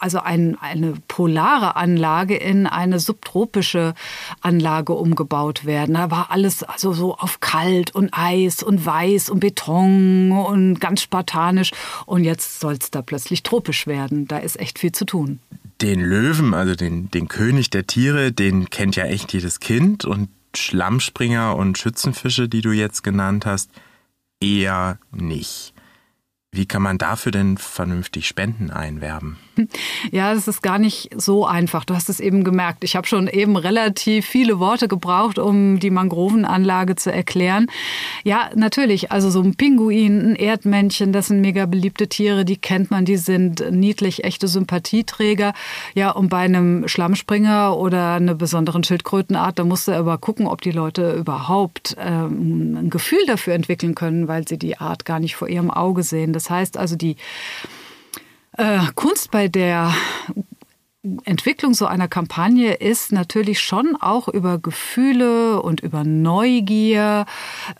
also 0.00 0.18
ein, 0.18 0.58
eine 0.60 0.94
polare 1.06 1.76
Anlage 1.76 2.34
in 2.34 2.66
eine 2.66 2.98
subtropische 2.98 3.94
Anlage 4.40 4.94
umgebaut 4.94 5.64
werden. 5.64 5.94
Da 5.94 6.10
war 6.10 6.32
alles 6.32 6.64
also 6.64 6.92
so 6.92 7.14
auf 7.14 7.38
kalt 7.38 7.94
und 7.94 8.10
Eis 8.12 8.64
und 8.64 8.84
Weiß 8.84 9.30
und 9.30 9.38
Beton 9.38 10.32
und 10.32 10.80
ganz 10.80 11.02
spartanisch. 11.02 11.70
Und 12.04 12.24
jetzt 12.24 12.58
soll 12.58 12.72
es 12.80 12.90
da 12.90 13.00
plötzlich 13.00 13.44
tropisch 13.44 13.86
werden. 13.86 14.26
Da 14.26 14.38
ist 14.38 14.58
echt 14.58 14.80
viel 14.80 14.90
zu 14.90 15.04
tun 15.04 15.38
den 15.82 16.00
Löwen, 16.00 16.54
also 16.54 16.74
den, 16.74 17.10
den 17.10 17.28
König 17.28 17.70
der 17.70 17.86
Tiere, 17.86 18.32
den 18.32 18.70
kennt 18.70 18.96
ja 18.96 19.04
echt 19.04 19.32
jedes 19.32 19.60
Kind 19.60 20.04
und 20.04 20.28
Schlammspringer 20.54 21.56
und 21.56 21.78
Schützenfische, 21.78 22.48
die 22.48 22.60
du 22.60 22.72
jetzt 22.72 23.02
genannt 23.02 23.46
hast, 23.46 23.70
eher 24.40 24.98
nicht. 25.12 25.74
Wie 26.52 26.66
kann 26.66 26.82
man 26.82 26.98
dafür 26.98 27.32
denn 27.32 27.56
vernünftig 27.58 28.26
Spenden 28.26 28.70
einwerben? 28.70 29.38
Ja, 30.10 30.34
das 30.34 30.48
ist 30.48 30.62
gar 30.62 30.78
nicht 30.78 31.10
so 31.16 31.46
einfach. 31.46 31.84
Du 31.84 31.94
hast 31.94 32.08
es 32.08 32.20
eben 32.20 32.44
gemerkt. 32.44 32.84
Ich 32.84 32.96
habe 32.96 33.06
schon 33.06 33.28
eben 33.28 33.56
relativ 33.56 34.26
viele 34.26 34.58
Worte 34.58 34.88
gebraucht, 34.88 35.38
um 35.38 35.78
die 35.78 35.90
Mangrovenanlage 35.90 36.96
zu 36.96 37.12
erklären. 37.12 37.66
Ja, 38.24 38.50
natürlich. 38.54 39.12
Also 39.12 39.30
so 39.30 39.40
ein 39.40 39.54
Pinguin, 39.54 40.32
ein 40.32 40.36
Erdmännchen, 40.36 41.12
das 41.12 41.28
sind 41.28 41.40
mega 41.40 41.66
beliebte 41.66 42.08
Tiere. 42.08 42.44
Die 42.44 42.56
kennt 42.56 42.90
man. 42.90 43.04
Die 43.04 43.16
sind 43.16 43.70
niedlich, 43.70 44.24
echte 44.24 44.48
Sympathieträger. 44.48 45.52
Ja, 45.94 46.10
und 46.10 46.28
bei 46.28 46.38
einem 46.38 46.88
Schlammspringer 46.88 47.76
oder 47.76 48.14
einer 48.14 48.34
besonderen 48.34 48.84
Schildkrötenart, 48.84 49.58
da 49.58 49.64
musst 49.64 49.88
du 49.88 49.92
aber 49.92 50.18
gucken, 50.18 50.46
ob 50.46 50.62
die 50.62 50.72
Leute 50.72 51.12
überhaupt 51.12 51.96
ähm, 52.00 52.76
ein 52.76 52.90
Gefühl 52.90 53.24
dafür 53.26 53.54
entwickeln 53.54 53.94
können, 53.94 54.28
weil 54.28 54.46
sie 54.48 54.58
die 54.58 54.78
Art 54.78 55.04
gar 55.04 55.20
nicht 55.20 55.36
vor 55.36 55.48
ihrem 55.48 55.70
Auge 55.70 56.02
sehen. 56.02 56.32
Das 56.32 56.50
heißt 56.50 56.76
also, 56.76 56.96
die 56.96 57.16
äh, 58.60 58.80
Kunst 58.94 59.30
bei 59.30 59.48
der 59.48 59.94
Entwicklung 61.24 61.72
so 61.72 61.86
einer 61.86 62.08
Kampagne 62.08 62.74
ist 62.74 63.10
natürlich 63.10 63.60
schon 63.60 63.96
auch 63.98 64.28
über 64.28 64.58
Gefühle 64.58 65.62
und 65.62 65.80
über 65.80 66.04
Neugier 66.04 67.24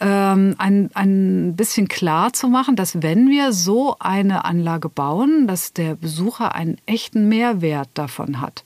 ähm, 0.00 0.54
ein, 0.56 0.90
ein 0.94 1.54
bisschen 1.54 1.86
klar 1.86 2.32
zu 2.32 2.48
machen, 2.48 2.76
dass 2.76 3.02
wenn 3.02 3.28
wir 3.28 3.52
so 3.52 3.96
eine 3.98 4.46
Anlage 4.46 4.88
bauen, 4.88 5.46
dass 5.46 5.74
der 5.74 5.96
Besucher 5.96 6.54
einen 6.54 6.78
echten 6.86 7.28
Mehrwert 7.28 7.90
davon 7.92 8.40
hat. 8.40 8.64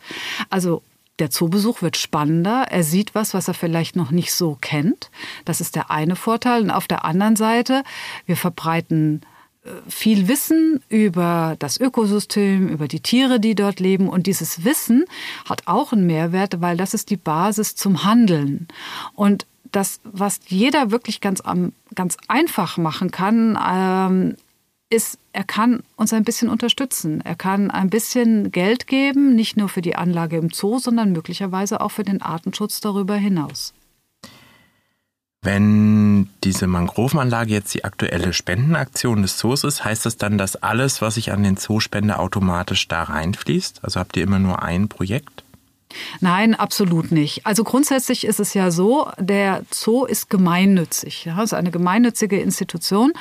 Also 0.50 0.82
der 1.18 1.30
Zoobesuch 1.30 1.82
wird 1.82 1.96
spannender. 1.96 2.66
Er 2.70 2.84
sieht 2.84 3.16
was, 3.16 3.34
was 3.34 3.48
er 3.48 3.54
vielleicht 3.54 3.96
noch 3.96 4.12
nicht 4.12 4.32
so 4.32 4.56
kennt. 4.60 5.10
Das 5.44 5.60
ist 5.60 5.74
der 5.74 5.90
eine 5.90 6.14
Vorteil. 6.14 6.62
Und 6.62 6.70
auf 6.70 6.86
der 6.86 7.04
anderen 7.04 7.36
Seite, 7.36 7.82
wir 8.26 8.36
verbreiten 8.36 9.22
viel 9.88 10.28
Wissen 10.28 10.82
über 10.88 11.56
das 11.58 11.80
Ökosystem, 11.80 12.68
über 12.68 12.88
die 12.88 13.00
Tiere, 13.00 13.40
die 13.40 13.54
dort 13.54 13.80
leben. 13.80 14.08
Und 14.08 14.26
dieses 14.26 14.64
Wissen 14.64 15.04
hat 15.48 15.62
auch 15.66 15.92
einen 15.92 16.06
Mehrwert, 16.06 16.60
weil 16.60 16.76
das 16.76 16.94
ist 16.94 17.10
die 17.10 17.16
Basis 17.16 17.74
zum 17.74 18.04
Handeln. 18.04 18.68
Und 19.14 19.46
das, 19.72 20.00
was 20.04 20.40
jeder 20.46 20.90
wirklich 20.90 21.20
ganz, 21.20 21.42
ganz 21.94 22.16
einfach 22.28 22.76
machen 22.76 23.10
kann, 23.10 23.58
ähm, 23.66 24.36
ist, 24.90 25.18
er 25.32 25.44
kann 25.44 25.82
uns 25.96 26.12
ein 26.12 26.24
bisschen 26.24 26.48
unterstützen. 26.48 27.20
Er 27.22 27.34
kann 27.34 27.70
ein 27.70 27.90
bisschen 27.90 28.52
Geld 28.52 28.86
geben, 28.86 29.34
nicht 29.34 29.56
nur 29.56 29.68
für 29.68 29.82
die 29.82 29.96
Anlage 29.96 30.36
im 30.36 30.50
Zoo, 30.50 30.78
sondern 30.78 31.12
möglicherweise 31.12 31.80
auch 31.80 31.90
für 31.90 32.04
den 32.04 32.22
Artenschutz 32.22 32.80
darüber 32.80 33.16
hinaus. 33.16 33.74
Wenn 35.44 36.30
diese 36.42 36.66
Mangrovenanlage 36.66 37.52
jetzt 37.52 37.74
die 37.74 37.84
aktuelle 37.84 38.32
Spendenaktion 38.32 39.20
des 39.20 39.36
Zoos 39.36 39.62
ist, 39.62 39.84
heißt 39.84 40.06
das 40.06 40.16
dann, 40.16 40.38
dass 40.38 40.56
alles, 40.56 41.02
was 41.02 41.18
ich 41.18 41.32
an 41.32 41.42
den 41.42 41.58
Zoo 41.58 41.80
spende, 41.80 42.18
automatisch 42.18 42.88
da 42.88 43.02
reinfließt? 43.02 43.80
Also 43.82 44.00
habt 44.00 44.16
ihr 44.16 44.22
immer 44.22 44.38
nur 44.38 44.62
ein 44.62 44.88
Projekt? 44.88 45.43
Nein, 46.20 46.54
absolut 46.54 47.12
nicht. 47.12 47.46
Also 47.46 47.64
grundsätzlich 47.64 48.26
ist 48.26 48.40
es 48.40 48.54
ja 48.54 48.70
so, 48.70 49.08
der 49.18 49.64
Zoo 49.72 50.04
ist 50.04 50.30
gemeinnützig. 50.30 51.24
Ja, 51.24 51.42
ist 51.42 51.54
eine 51.54 51.70
gemeinnützige 51.70 52.40
Institution 52.40 53.12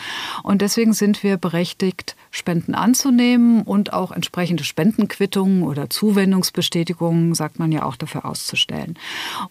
und 0.44 0.62
deswegen 0.62 0.94
sind 0.94 1.24
wir 1.24 1.38
berechtigt, 1.38 2.16
Spenden 2.32 2.74
anzunehmen 2.74 3.62
und 3.62 3.94
auch 3.94 4.12
entsprechende 4.12 4.64
Spendenquittungen 4.64 5.62
oder 5.62 5.92
Zuwendungsbestätigungen, 5.92 7.36
sagt 7.36 7.60
man 7.60 7.72
ja 7.72 7.84
auch, 7.84 7.96
dafür 7.96 8.26
auszustellen. 8.26 8.98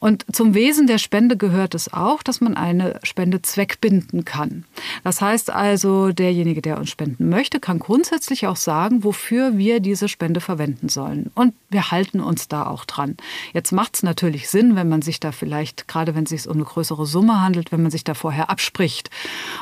Und 0.00 0.26
zum 0.32 0.54
Wesen 0.54 0.88
der 0.88 0.98
Spende 0.98 1.36
gehört 1.36 1.76
es 1.76 1.92
auch, 1.92 2.24
dass 2.24 2.40
man 2.40 2.56
eine 2.56 2.98
Spende 3.04 3.40
zweckbinden 3.40 4.24
kann. 4.24 4.64
Das 5.04 5.20
heißt 5.20 5.50
also, 5.50 6.10
derjenige, 6.10 6.60
der 6.60 6.78
uns 6.78 6.90
spenden 6.90 7.28
möchte, 7.28 7.60
kann 7.60 7.78
grundsätzlich 7.78 8.48
auch 8.48 8.56
sagen, 8.56 9.04
wofür 9.04 9.56
wir 9.56 9.78
diese 9.78 10.08
Spende 10.08 10.40
verwenden 10.40 10.88
sollen. 10.88 11.30
Und 11.36 11.54
wir 11.70 11.92
halten 11.92 12.20
uns 12.20 12.48
da 12.48 12.66
auch 12.66 12.84
dran. 12.84 13.11
Jetzt 13.52 13.72
macht 13.72 13.96
es 13.96 14.02
natürlich 14.02 14.48
Sinn, 14.48 14.76
wenn 14.76 14.88
man 14.88 15.02
sich 15.02 15.20
da 15.20 15.32
vielleicht, 15.32 15.88
gerade 15.88 16.14
wenn 16.14 16.24
es 16.24 16.30
sich 16.30 16.48
um 16.48 16.54
eine 16.54 16.64
größere 16.64 17.06
Summe 17.06 17.40
handelt, 17.40 17.72
wenn 17.72 17.82
man 17.82 17.90
sich 17.90 18.04
da 18.04 18.14
vorher 18.14 18.50
abspricht. 18.50 19.10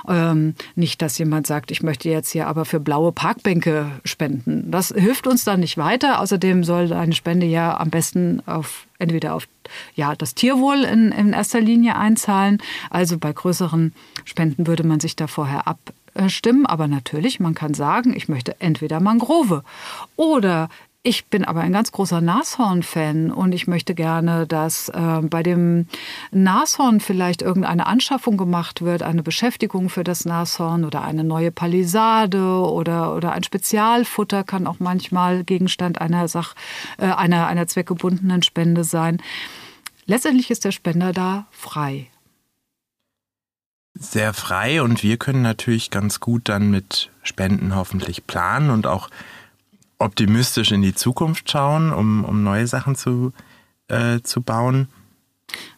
Ähm, 0.08 0.54
nicht, 0.74 1.02
dass 1.02 1.18
jemand 1.18 1.46
sagt, 1.46 1.70
ich 1.70 1.82
möchte 1.82 2.08
jetzt 2.08 2.30
hier 2.30 2.46
aber 2.46 2.64
für 2.64 2.80
blaue 2.80 3.12
Parkbänke 3.12 3.90
spenden. 4.04 4.70
Das 4.70 4.88
hilft 4.88 5.26
uns 5.26 5.44
dann 5.44 5.60
nicht 5.60 5.78
weiter. 5.78 6.20
Außerdem 6.20 6.64
soll 6.64 6.92
eine 6.92 7.12
Spende 7.12 7.46
ja 7.46 7.78
am 7.78 7.90
besten 7.90 8.42
auf 8.46 8.86
entweder 8.98 9.34
auf 9.34 9.48
ja, 9.94 10.14
das 10.14 10.34
Tierwohl 10.34 10.84
in, 10.84 11.12
in 11.12 11.32
erster 11.32 11.60
Linie 11.60 11.96
einzahlen. 11.96 12.58
Also 12.90 13.18
bei 13.18 13.32
größeren 13.32 13.94
Spenden 14.24 14.66
würde 14.66 14.84
man 14.84 15.00
sich 15.00 15.16
da 15.16 15.26
vorher 15.26 15.64
abstimmen. 15.66 16.66
Aber 16.66 16.88
natürlich, 16.88 17.40
man 17.40 17.54
kann 17.54 17.74
sagen, 17.74 18.14
ich 18.14 18.28
möchte 18.28 18.60
entweder 18.60 19.00
Mangrove 19.00 19.64
oder 20.16 20.68
ich 21.02 21.26
bin 21.26 21.46
aber 21.46 21.60
ein 21.60 21.72
ganz 21.72 21.92
großer 21.92 22.20
Nashorn-Fan 22.20 23.30
und 23.30 23.52
ich 23.52 23.66
möchte 23.66 23.94
gerne, 23.94 24.46
dass 24.46 24.90
äh, 24.90 25.20
bei 25.22 25.42
dem 25.42 25.86
Nashorn 26.30 27.00
vielleicht 27.00 27.40
irgendeine 27.40 27.86
Anschaffung 27.86 28.36
gemacht 28.36 28.82
wird, 28.82 29.02
eine 29.02 29.22
Beschäftigung 29.22 29.88
für 29.88 30.04
das 30.04 30.26
Nashorn 30.26 30.84
oder 30.84 31.02
eine 31.02 31.24
neue 31.24 31.52
Palisade 31.52 32.44
oder, 32.44 33.16
oder 33.16 33.32
ein 33.32 33.44
Spezialfutter 33.44 34.44
kann 34.44 34.66
auch 34.66 34.78
manchmal 34.78 35.42
Gegenstand 35.42 36.00
einer, 36.02 36.28
Sach, 36.28 36.54
äh, 36.98 37.06
einer, 37.06 37.46
einer 37.46 37.66
zweckgebundenen 37.66 38.42
Spende 38.42 38.84
sein. 38.84 39.22
Letztendlich 40.04 40.50
ist 40.50 40.66
der 40.66 40.72
Spender 40.72 41.14
da 41.14 41.46
frei. 41.50 42.08
Sehr 43.94 44.34
frei 44.34 44.82
und 44.82 45.02
wir 45.02 45.16
können 45.16 45.42
natürlich 45.42 45.90
ganz 45.90 46.20
gut 46.20 46.48
dann 46.50 46.70
mit 46.70 47.10
Spenden 47.22 47.74
hoffentlich 47.74 48.26
planen 48.26 48.70
und 48.70 48.86
auch 48.86 49.08
optimistisch 50.00 50.72
in 50.72 50.82
die 50.82 50.94
Zukunft 50.94 51.50
schauen, 51.50 51.92
um, 51.92 52.24
um 52.24 52.42
neue 52.42 52.66
Sachen 52.66 52.96
zu, 52.96 53.32
äh, 53.88 54.20
zu 54.22 54.42
bauen. 54.42 54.88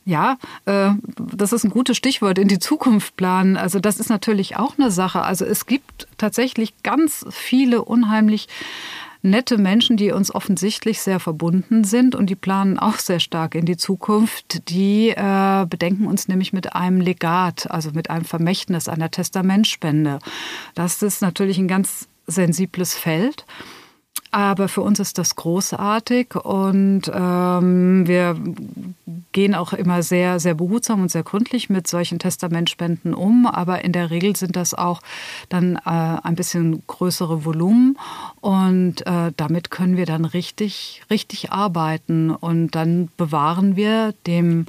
Ja, 0.05 0.37
äh, 0.67 0.91
das 1.17 1.53
ist 1.53 1.65
ein 1.65 1.71
gutes 1.71 1.97
Stichwort, 1.97 2.39
in 2.39 2.49
die 2.49 2.59
Zukunft 2.59 3.17
planen. 3.17 3.57
Also 3.57 3.79
das 3.79 3.99
ist 4.01 4.11
natürlich 4.11 4.57
auch 4.57 4.79
eine 4.79 4.91
Sache. 4.91 5.23
Also 5.23 5.45
es 5.45 5.67
gibt 5.67 6.09
tatsächlich 6.19 6.83
ganz 6.83 7.25
viele 7.31 7.83
unheimlich 7.83 8.49
nette 9.23 9.57
Menschen, 9.57 9.97
die 9.97 10.11
uns 10.11 10.35
offensichtlich 10.35 11.01
sehr 11.01 11.21
verbunden 11.21 11.85
sind 11.85 12.17
und 12.17 12.29
die 12.29 12.35
planen 12.35 12.79
auch 12.79 12.99
sehr 12.99 13.21
stark 13.21 13.55
in 13.55 13.65
die 13.65 13.77
Zukunft. 13.77 14.69
Die 14.69 15.11
äh, 15.11 15.67
bedenken 15.67 16.07
uns 16.07 16.27
nämlich 16.27 16.53
mit 16.53 16.75
einem 16.75 17.01
Legat, 17.01 17.71
also 17.71 17.93
mit 17.93 18.11
einem 18.11 18.25
Vermächtnis, 18.25 18.89
einer 18.89 19.11
Testamentspende. 19.11 20.19
Das 20.75 21.03
ist 21.03 21.23
natürlich 21.23 21.59
ein 21.59 21.69
ganz 21.69 22.09
sensibles 22.27 22.95
Feld. 22.95 23.47
Aber 24.35 24.69
für 24.69 24.81
uns 24.81 24.99
ist 24.99 25.19
das 25.19 25.37
großartig 25.37 26.37
und 26.37 27.03
ähm, 27.15 28.09
wir 28.09 28.35
gehen 29.33 29.55
auch 29.55 29.75
immer 29.75 30.03
sehr, 30.03 30.41
sehr 30.41 30.55
behutsam 30.55 31.03
und 31.03 31.11
sehr 31.11 31.23
gründlich 31.23 31.69
mit 31.69 31.87
solchen 31.87 32.19
Testamentspenden 32.19 33.13
um. 33.13 33.47
Aber 33.47 33.85
in 33.85 33.93
der 33.93 34.11
Regel 34.11 34.35
sind 34.35 34.57
das 34.57 34.73
auch 34.73 35.03
dann 35.51 35.77
äh, 35.77 35.81
ein 35.85 36.35
bisschen 36.35 36.83
größere 36.87 37.45
Volumen 37.45 37.99
und 38.41 39.07
äh, 39.07 39.33
damit 39.37 39.71
können 39.71 39.99
wir 39.99 40.07
dann 40.07 40.25
richtig, 40.25 41.03
richtig 41.11 41.53
arbeiten 41.53 42.31
und 42.31 42.71
dann 42.71 43.11
bewahren 43.19 43.77
wir 43.77 44.15
dem 44.27 44.65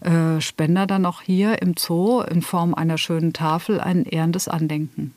äh, 0.00 0.40
Spender 0.40 0.86
dann 0.86 1.04
auch 1.04 1.22
hier 1.22 1.60
im 1.60 1.74
Zoo 1.76 2.20
in 2.20 2.42
Form 2.42 2.72
einer 2.72 2.98
schönen 2.98 3.32
Tafel 3.32 3.80
ein 3.80 4.04
ehrendes 4.04 4.46
Andenken. 4.46 5.12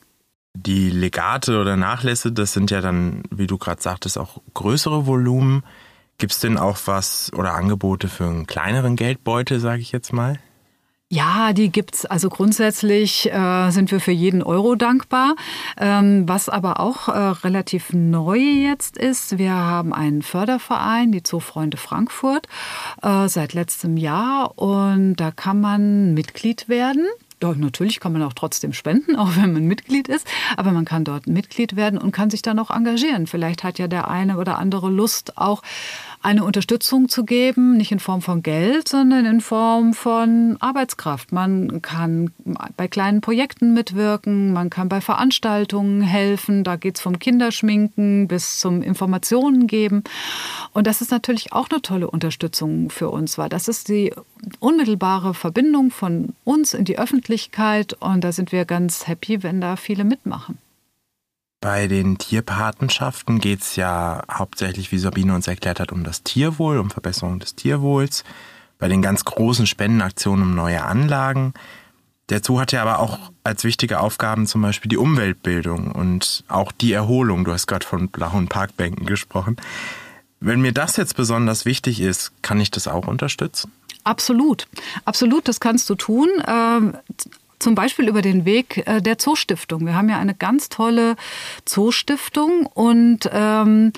Die 0.53 0.89
Legate 0.89 1.59
oder 1.59 1.77
Nachlässe, 1.77 2.31
das 2.31 2.53
sind 2.53 2.71
ja 2.71 2.81
dann, 2.81 3.23
wie 3.31 3.47
du 3.47 3.57
gerade 3.57 3.81
sagtest, 3.81 4.17
auch 4.17 4.41
größere 4.53 5.05
Volumen. 5.07 5.63
Gibt 6.17 6.33
es 6.33 6.39
denn 6.39 6.57
auch 6.57 6.77
was 6.85 7.31
oder 7.33 7.53
Angebote 7.53 8.07
für 8.07 8.25
einen 8.25 8.47
kleineren 8.47 8.95
Geldbeutel, 8.95 9.59
sage 9.59 9.81
ich 9.81 9.91
jetzt 9.91 10.13
mal? 10.13 10.39
Ja, 11.13 11.51
die 11.51 11.69
gibt's. 11.69 12.05
Also 12.05 12.29
grundsätzlich 12.29 13.29
äh, 13.29 13.69
sind 13.71 13.91
wir 13.91 13.99
für 13.99 14.13
jeden 14.13 14.41
Euro 14.41 14.75
dankbar. 14.75 15.35
Ähm, 15.77 16.23
was 16.25 16.47
aber 16.47 16.79
auch 16.79 17.09
äh, 17.09 17.11
relativ 17.11 17.91
neu 17.91 18.37
jetzt 18.37 18.97
ist, 18.97 19.37
wir 19.37 19.51
haben 19.51 19.93
einen 19.93 20.21
Förderverein, 20.21 21.11
die 21.11 21.21
Zoofreunde 21.21 21.75
Frankfurt, 21.75 22.47
äh, 23.01 23.27
seit 23.27 23.53
letztem 23.53 23.97
Jahr 23.97 24.57
und 24.57 25.17
da 25.17 25.31
kann 25.31 25.59
man 25.59 26.13
Mitglied 26.13 26.69
werden. 26.69 27.05
Ja, 27.41 27.53
natürlich 27.55 27.99
kann 27.99 28.13
man 28.13 28.21
auch 28.21 28.33
trotzdem 28.33 28.71
spenden, 28.71 29.15
auch 29.17 29.35
wenn 29.35 29.53
man 29.53 29.63
Mitglied 29.63 30.07
ist, 30.07 30.27
aber 30.57 30.71
man 30.71 30.85
kann 30.85 31.03
dort 31.03 31.27
Mitglied 31.27 31.75
werden 31.75 31.97
und 31.97 32.11
kann 32.11 32.29
sich 32.29 32.41
dann 32.41 32.59
auch 32.59 32.69
engagieren. 32.69 33.27
Vielleicht 33.27 33.63
hat 33.63 33.79
ja 33.79 33.87
der 33.87 34.09
eine 34.09 34.37
oder 34.37 34.57
andere 34.57 34.89
Lust 34.89 35.37
auch 35.37 35.61
eine 36.21 36.43
Unterstützung 36.43 37.09
zu 37.09 37.25
geben, 37.25 37.77
nicht 37.77 37.91
in 37.91 37.99
Form 37.99 38.21
von 38.21 38.43
Geld, 38.43 38.87
sondern 38.87 39.25
in 39.25 39.41
Form 39.41 39.93
von 39.93 40.57
Arbeitskraft. 40.59 41.31
Man 41.31 41.81
kann 41.81 42.31
bei 42.77 42.87
kleinen 42.87 43.21
Projekten 43.21 43.73
mitwirken, 43.73 44.53
man 44.53 44.69
kann 44.69 44.89
bei 44.89 45.01
Veranstaltungen 45.01 46.01
helfen, 46.01 46.63
da 46.63 46.75
geht 46.75 46.97
es 46.97 47.01
vom 47.01 47.17
Kinderschminken 47.17 48.27
bis 48.27 48.59
zum 48.59 48.81
Informationen 48.81 49.67
geben. 49.67 50.03
Und 50.73 50.87
das 50.87 51.01
ist 51.01 51.11
natürlich 51.11 51.53
auch 51.53 51.69
eine 51.69 51.81
tolle 51.81 52.09
Unterstützung 52.09 52.89
für 52.89 53.09
uns, 53.09 53.37
weil 53.37 53.49
das 53.49 53.67
ist 53.67 53.89
die 53.89 54.13
unmittelbare 54.59 55.33
Verbindung 55.33 55.91
von 55.91 56.33
uns 56.43 56.73
in 56.73 56.85
die 56.85 56.99
Öffentlichkeit 56.99 57.93
und 57.93 58.23
da 58.23 58.31
sind 58.31 58.51
wir 58.51 58.65
ganz 58.65 59.07
happy, 59.07 59.43
wenn 59.43 59.59
da 59.59 59.75
viele 59.75 60.03
mitmachen. 60.03 60.57
Bei 61.61 61.85
den 61.85 62.17
Tierpatenschaften 62.17 63.39
geht 63.39 63.61
es 63.61 63.75
ja 63.75 64.23
hauptsächlich, 64.31 64.91
wie 64.91 64.97
Sabine 64.97 65.35
uns 65.35 65.47
erklärt 65.47 65.79
hat, 65.79 65.91
um 65.91 66.03
das 66.03 66.23
Tierwohl, 66.23 66.79
um 66.79 66.89
Verbesserung 66.89 67.37
des 67.37 67.53
Tierwohls. 67.53 68.23
Bei 68.79 68.87
den 68.87 69.03
ganz 69.03 69.23
großen 69.25 69.67
Spendenaktionen 69.67 70.43
um 70.43 70.55
neue 70.55 70.83
Anlagen. 70.83 71.53
Der 72.29 72.41
Zoo 72.43 72.59
hat 72.59 72.71
ja 72.71 72.81
aber 72.81 72.97
auch 72.97 73.19
als 73.43 73.63
wichtige 73.63 73.99
Aufgaben 73.99 74.47
zum 74.47 74.63
Beispiel 74.63 74.89
die 74.89 74.97
Umweltbildung 74.97 75.91
und 75.91 76.43
auch 76.47 76.71
die 76.71 76.93
Erholung. 76.93 77.45
Du 77.45 77.51
hast 77.51 77.67
gerade 77.67 77.85
von 77.85 78.09
blauen 78.09 78.47
Parkbänken 78.47 79.05
gesprochen. 79.05 79.57
Wenn 80.39 80.61
mir 80.61 80.73
das 80.73 80.97
jetzt 80.97 81.15
besonders 81.15 81.65
wichtig 81.65 82.01
ist, 82.01 82.31
kann 82.41 82.59
ich 82.59 82.71
das 82.71 82.87
auch 82.87 83.07
unterstützen? 83.07 83.71
Absolut, 84.03 84.67
absolut, 85.05 85.47
das 85.47 85.59
kannst 85.59 85.87
du 85.91 85.93
tun. 85.93 86.27
Zum 87.61 87.75
Beispiel 87.75 88.09
über 88.09 88.23
den 88.23 88.43
Weg 88.43 88.87
äh, 88.87 89.01
der 89.01 89.19
Zoostiftung. 89.19 89.85
Wir 89.85 89.93
haben 89.93 90.09
ja 90.09 90.17
eine 90.17 90.33
ganz 90.33 90.69
tolle 90.69 91.15
Zoostiftung 91.63 92.65
und 92.65 93.29
ähm, 93.31 93.93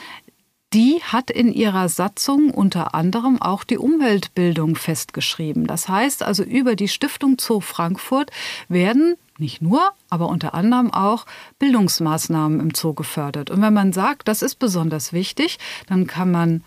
die 0.74 1.02
hat 1.02 1.32
in 1.32 1.54
ihrer 1.54 1.88
Satzung 1.88 2.50
unter 2.50 2.94
anderem 2.94 3.42
auch 3.42 3.64
die 3.64 3.78
Umweltbildung 3.78 4.76
festgeschrieben. 4.76 5.66
Das 5.66 5.88
heißt 5.88 6.24
also, 6.24 6.44
über 6.44 6.76
die 6.76 6.90
Stiftung 6.90 7.38
Zoo 7.40 7.62
Frankfurt 7.62 8.32
werden 8.68 9.16
nicht 9.38 9.62
nur, 9.62 9.94
aber 10.10 10.28
unter 10.28 10.54
anderem 10.54 10.92
auch 10.92 11.26
Bildungsmaßnahmen 11.60 12.60
im 12.60 12.76
Zoo 12.76 12.94
gefördert. 12.94 13.50
Und 13.50 13.62
wenn 13.62 13.74
man 13.74 13.94
sagt, 13.94 14.28
das 14.28 14.42
ist 14.42 14.60
besonders 14.60 15.14
wichtig, 15.14 15.58
dann 15.88 16.06
kann 16.06 16.32
man 16.32 16.64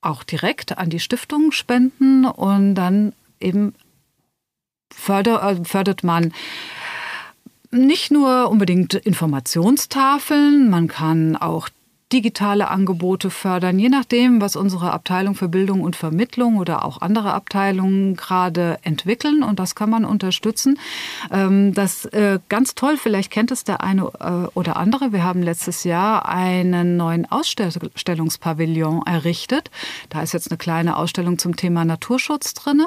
auch 0.00 0.22
direkt 0.22 0.78
an 0.78 0.90
die 0.90 1.00
Stiftung 1.00 1.50
spenden 1.50 2.24
und 2.24 2.76
dann 2.76 3.14
eben 3.40 3.74
förder, 4.94 5.42
äh, 5.42 5.64
fördert 5.64 6.02
man 6.02 6.32
nicht 7.70 8.10
nur 8.10 8.50
unbedingt 8.50 8.94
Informationstafeln, 8.94 10.70
man 10.70 10.88
kann 10.88 11.36
auch 11.36 11.68
digitale 12.12 12.68
Angebote 12.68 13.30
fördern, 13.30 13.78
je 13.78 13.88
nachdem, 13.88 14.40
was 14.40 14.56
unsere 14.56 14.92
Abteilung 14.92 15.34
für 15.34 15.48
Bildung 15.48 15.82
und 15.82 15.96
Vermittlung 15.96 16.56
oder 16.56 16.84
auch 16.84 17.00
andere 17.00 17.32
Abteilungen 17.32 18.16
gerade 18.16 18.78
entwickeln. 18.82 19.42
Und 19.42 19.60
das 19.60 19.74
kann 19.74 19.90
man 19.90 20.04
unterstützen. 20.04 20.78
Ähm, 21.30 21.72
das 21.74 22.04
äh, 22.06 22.40
ganz 22.48 22.74
toll, 22.74 22.96
vielleicht 22.96 23.30
kennt 23.30 23.50
es 23.50 23.64
der 23.64 23.82
eine 23.82 24.02
äh, 24.20 24.48
oder 24.54 24.76
andere. 24.76 25.12
Wir 25.12 25.22
haben 25.24 25.42
letztes 25.42 25.84
Jahr 25.84 26.28
einen 26.28 26.96
neuen 26.96 27.30
Ausstellungspavillon 27.30 29.02
errichtet. 29.06 29.70
Da 30.08 30.22
ist 30.22 30.32
jetzt 30.32 30.50
eine 30.50 30.58
kleine 30.58 30.96
Ausstellung 30.96 31.38
zum 31.38 31.54
Thema 31.56 31.84
Naturschutz 31.84 32.54
drin. 32.54 32.82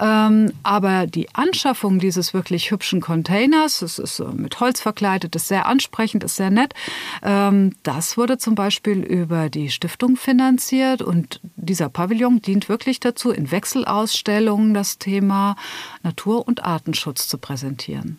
Ähm, 0.00 0.52
aber 0.62 1.06
die 1.06 1.34
Anschaffung 1.34 1.98
dieses 2.00 2.34
wirklich 2.34 2.70
hübschen 2.70 3.00
Containers, 3.00 3.82
es 3.82 3.98
ist 3.98 4.20
mit 4.34 4.58
Holz 4.58 4.80
verkleidet, 4.80 5.36
ist 5.36 5.48
sehr 5.48 5.66
ansprechend, 5.66 6.24
ist 6.24 6.36
sehr 6.36 6.50
nett, 6.50 6.74
ähm, 7.22 7.74
das 7.82 8.16
wurde 8.16 8.38
zum 8.38 8.47
zum 8.48 8.54
Beispiel 8.54 9.02
über 9.02 9.50
die 9.50 9.68
Stiftung 9.68 10.16
finanziert 10.16 11.02
und 11.02 11.38
dieser 11.56 11.90
Pavillon 11.90 12.40
dient 12.40 12.70
wirklich 12.70 12.98
dazu, 12.98 13.30
in 13.30 13.50
Wechselausstellungen 13.50 14.72
das 14.72 14.96
Thema 14.96 15.54
Natur- 16.02 16.48
und 16.48 16.64
Artenschutz 16.64 17.28
zu 17.28 17.36
präsentieren. 17.36 18.18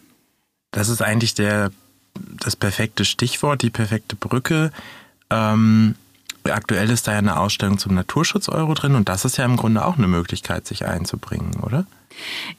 Das 0.69 0.87
ist 0.87 1.01
eigentlich 1.01 1.33
der, 1.33 1.71
das 2.39 2.55
perfekte 2.55 3.05
Stichwort, 3.05 3.63
die 3.63 3.71
perfekte 3.71 4.15
Brücke. 4.15 4.71
Ähm, 5.31 5.95
aktuell 6.43 6.91
ist 6.91 7.07
da 7.07 7.13
ja 7.13 7.17
eine 7.17 7.39
Ausstellung 7.39 7.79
zum 7.79 7.95
Naturschutz-Euro 7.95 8.75
drin 8.75 8.93
und 8.93 9.09
das 9.09 9.25
ist 9.25 9.37
ja 9.37 9.45
im 9.45 9.57
Grunde 9.57 9.83
auch 9.83 9.97
eine 9.97 10.07
Möglichkeit, 10.07 10.67
sich 10.67 10.85
einzubringen, 10.85 11.59
oder? 11.63 11.87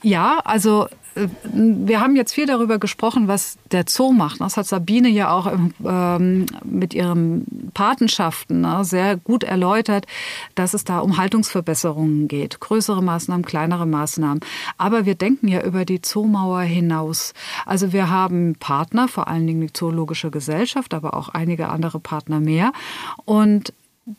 Ja, 0.03 0.41
also 0.41 0.89
wir 1.15 2.01
haben 2.01 2.15
jetzt 2.17 2.33
viel 2.33 2.47
darüber 2.47 2.79
gesprochen, 2.79 3.27
was 3.27 3.59
der 3.73 3.85
Zoo 3.89 4.13
macht. 4.13 4.41
Das 4.41 4.57
hat 4.57 4.67
Sabine 4.67 5.09
ja 5.09 5.31
auch 5.31 5.51
ähm, 5.85 6.47
mit 6.65 6.95
ihren 6.95 7.71
Patenschaften 7.75 8.61
ne, 8.61 8.85
sehr 8.85 9.17
gut 9.17 9.43
erläutert, 9.43 10.07
dass 10.55 10.75
es 10.75 10.85
da 10.85 11.01
um 11.01 11.17
Haltungsverbesserungen 11.17 12.29
geht. 12.29 12.61
Größere 12.61 13.03
Maßnahmen, 13.03 13.45
kleinere 13.45 13.87
Maßnahmen. 13.87 14.41
Aber 14.79 15.05
wir 15.05 15.15
denken 15.15 15.49
ja 15.49 15.63
über 15.63 15.85
die 15.85 16.01
Zoomauer 16.01 16.63
hinaus. 16.63 17.35
Also 17.67 17.93
wir 17.93 18.09
haben 18.11 18.55
Partner, 18.57 19.09
vor 19.09 19.29
allen 19.29 19.47
Dingen 19.47 19.63
die 19.63 19.73
Zoologische 19.73 20.31
Gesellschaft, 20.31 20.95
aber 20.95 21.15
auch 21.15 21.29
einige 21.29 21.69
andere 21.69 22.01
Partner 22.01 22.41
mehr. 22.41 22.73
Und 23.25 23.73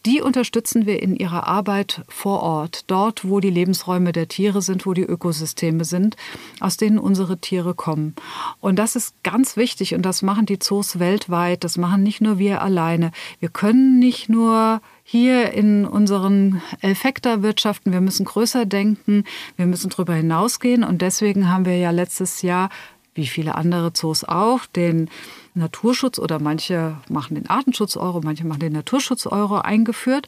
die 0.06 0.22
unterstützen 0.22 0.86
wir 0.86 1.02
in 1.02 1.16
ihrer 1.16 1.48
Arbeit 1.48 2.04
vor 2.08 2.42
Ort, 2.42 2.84
dort, 2.88 3.28
wo 3.28 3.40
die 3.40 3.50
Lebensräume 3.50 4.12
der 4.12 4.28
Tiere 4.28 4.62
sind, 4.62 4.86
wo 4.86 4.94
die 4.94 5.04
Ökosysteme 5.04 5.86
sind, 5.86 6.16
aus 6.60 6.78
denen 6.78 7.00
unsere 7.00 7.40
Tiere 7.40 7.74
kommen. 7.74 8.16
Und 8.60 8.78
das 8.78 8.96
ist 8.96 9.16
ganz 9.24 9.58
wichtig 9.58 9.96
und 9.96 10.04
das 10.04 10.22
machen 10.22 10.46
die 10.46 10.60
Zoos 10.60 11.00
weltweit, 11.00 11.64
das 11.64 11.78
machen 11.78 12.04
nicht 12.04 12.22
nur 12.22 12.38
wir 12.38 12.62
alleine. 12.62 13.12
Wir 13.40 13.50
können 13.50 14.00
nicht 14.00 14.30
nur 14.30 14.82
hier 15.04 15.52
in 15.52 15.86
unseren 15.86 16.62
Effekter 16.82 17.42
wirtschaften, 17.42 17.92
wir 17.92 18.02
müssen 18.02 18.26
größer 18.26 18.66
denken, 18.66 19.26
wir 19.58 19.66
müssen 19.66 19.90
darüber 19.90 20.14
hinausgehen 20.14 20.84
und 20.84 21.02
deswegen 21.02 21.50
haben 21.50 21.66
wir 21.66 21.78
ja 21.78 21.92
letztes 21.92 22.44
Jahr, 22.44 22.70
wie 23.14 23.28
viele 23.28 23.56
andere 23.56 23.94
Zoos 23.94 24.24
auch, 24.24 24.66
den 24.66 25.10
Naturschutz 25.54 26.18
oder 26.18 26.40
manche 26.40 26.98
machen 27.10 27.36
den 27.36 27.50
Artenschutz-Euro, 27.50 28.22
manche 28.24 28.46
machen 28.46 28.62
den 28.62 28.74
Naturschutz-Euro 28.74 29.60
eingeführt. 29.60 30.28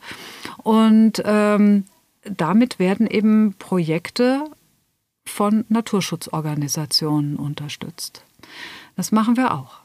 Und 0.57 1.21
ähm, 1.25 1.85
damit 2.23 2.79
werden 2.79 3.07
eben 3.07 3.55
Projekte 3.57 4.43
von 5.25 5.65
Naturschutzorganisationen 5.69 7.37
unterstützt. 7.37 8.23
Das 8.95 9.11
machen 9.11 9.37
wir 9.37 9.53
auch. 9.53 9.83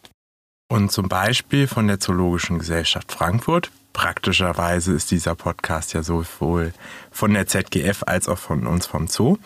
Und 0.69 0.93
zum 0.93 1.09
Beispiel 1.09 1.67
von 1.67 1.87
der 1.87 2.01
Zoologischen 2.01 2.59
Gesellschaft 2.59 3.13
Frankfurt. 3.13 3.71
Praktischerweise 3.95 4.93
ist 4.93 5.11
dieser 5.11 5.35
Podcast 5.35 5.95
ja 5.95 6.03
sowohl 6.03 6.73
von 7.11 7.33
der 7.33 7.47
ZGF 7.47 8.03
als 8.07 8.29
auch 8.29 8.39
von 8.39 8.67
uns 8.67 8.87
vom 8.87 9.09
Zoo. 9.09 9.39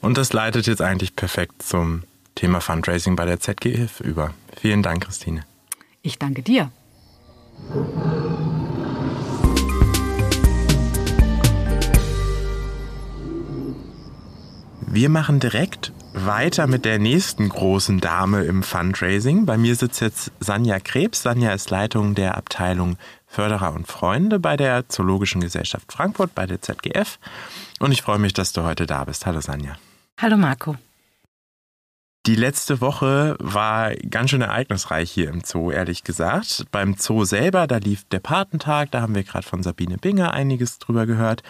Und 0.00 0.18
das 0.18 0.32
leitet 0.32 0.66
jetzt 0.66 0.82
eigentlich 0.82 1.16
perfekt 1.16 1.62
zum 1.62 2.02
Thema 2.38 2.60
Fundraising 2.60 3.16
bei 3.16 3.24
der 3.24 3.40
ZGF 3.40 3.98
über. 3.98 4.32
Vielen 4.56 4.84
Dank, 4.84 5.04
Christine. 5.04 5.42
Ich 6.02 6.20
danke 6.20 6.40
dir. 6.40 6.70
Wir 14.86 15.08
machen 15.08 15.40
direkt 15.40 15.92
weiter 16.12 16.68
mit 16.68 16.84
der 16.84 17.00
nächsten 17.00 17.48
großen 17.48 17.98
Dame 17.98 18.44
im 18.44 18.62
Fundraising. 18.62 19.44
Bei 19.44 19.58
mir 19.58 19.74
sitzt 19.74 20.00
jetzt 20.00 20.30
Sanja 20.38 20.78
Krebs. 20.78 21.22
Sanja 21.24 21.50
ist 21.50 21.70
Leitung 21.70 22.14
der 22.14 22.36
Abteilung 22.36 22.98
Förderer 23.26 23.72
und 23.72 23.88
Freunde 23.88 24.38
bei 24.38 24.56
der 24.56 24.88
Zoologischen 24.88 25.40
Gesellschaft 25.40 25.92
Frankfurt, 25.92 26.36
bei 26.36 26.46
der 26.46 26.62
ZGF. 26.62 27.18
Und 27.80 27.90
ich 27.90 28.02
freue 28.02 28.20
mich, 28.20 28.32
dass 28.32 28.52
du 28.52 28.62
heute 28.62 28.86
da 28.86 29.02
bist. 29.02 29.26
Hallo 29.26 29.40
Sanja. 29.40 29.74
Hallo 30.18 30.36
Marco. 30.36 30.76
Die 32.26 32.34
letzte 32.34 32.80
Woche 32.80 33.36
war 33.38 33.94
ganz 33.94 34.30
schön 34.30 34.42
ereignisreich 34.42 35.10
hier 35.10 35.30
im 35.30 35.42
Zoo, 35.42 35.70
ehrlich 35.70 36.04
gesagt. 36.04 36.66
Beim 36.70 36.94
Zoo 36.98 37.24
selber, 37.24 37.66
da 37.66 37.78
lief 37.78 38.04
der 38.04 38.20
Patentag, 38.20 38.90
da 38.90 39.00
haben 39.00 39.14
wir 39.14 39.24
gerade 39.24 39.46
von 39.46 39.62
Sabine 39.62 39.96
Binger 39.96 40.34
einiges 40.34 40.78
drüber 40.78 41.06
gehört. 41.06 41.42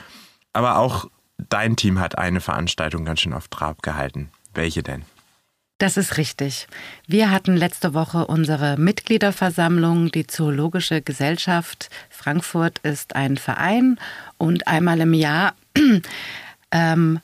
Aber 0.52 0.78
auch 0.78 1.10
dein 1.48 1.76
Team 1.76 1.98
hat 1.98 2.18
eine 2.18 2.40
Veranstaltung 2.40 3.04
ganz 3.04 3.20
schön 3.20 3.32
auf 3.32 3.48
Trab 3.48 3.82
gehalten. 3.82 4.30
Welche 4.54 4.82
denn? 4.82 5.04
Das 5.78 5.96
ist 5.96 6.16
richtig. 6.16 6.66
Wir 7.06 7.30
hatten 7.30 7.56
letzte 7.56 7.94
Woche 7.94 8.26
unsere 8.26 8.76
Mitgliederversammlung. 8.76 10.10
Die 10.10 10.26
Zoologische 10.26 11.02
Gesellschaft 11.02 11.88
Frankfurt 12.10 12.78
ist 12.80 13.14
ein 13.14 13.36
Verein 13.36 13.98
und 14.38 14.66
einmal 14.66 15.00
im 15.00 15.14
Jahr 15.14 15.54
ähm, 16.72 17.20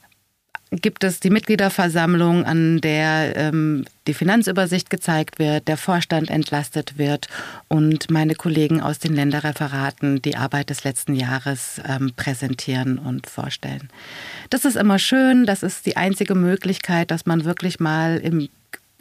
gibt 0.81 1.05
es 1.05 1.21
die 1.21 1.31
Mitgliederversammlung, 1.31 2.45
an 2.45 2.81
der 2.81 3.37
ähm, 3.37 3.85
die 4.07 4.15
Finanzübersicht 4.15 4.91
gezeigt 4.91 5.39
wird, 5.39 5.69
der 5.69 5.77
Vorstand 5.77 6.31
entlastet 6.31 6.99
wird 6.99 7.29
und 7.69 8.11
meine 8.11 8.35
Kollegen 8.35 8.81
aus 8.81 8.99
den 8.99 9.15
Länderreferaten 9.15 10.21
die 10.23 10.37
Arbeit 10.37 10.71
des 10.71 10.85
letzten 10.85 11.15
Jahres 11.15 11.81
ähm, 11.87 12.13
präsentieren 12.17 12.99
und 12.99 13.27
vorstellen. 13.29 13.89
Das 14.51 14.65
ist 14.65 14.77
immer 14.77 14.99
schön, 14.99 15.47
das 15.47 15.63
ist 15.63 15.87
die 15.87 15.97
einzige 15.97 16.35
Möglichkeit, 16.35 17.11
dass 17.11 17.27
man 17.27 17.45
wirklich 17.45 17.81
mal 17.81 18.19
im 18.19 18.49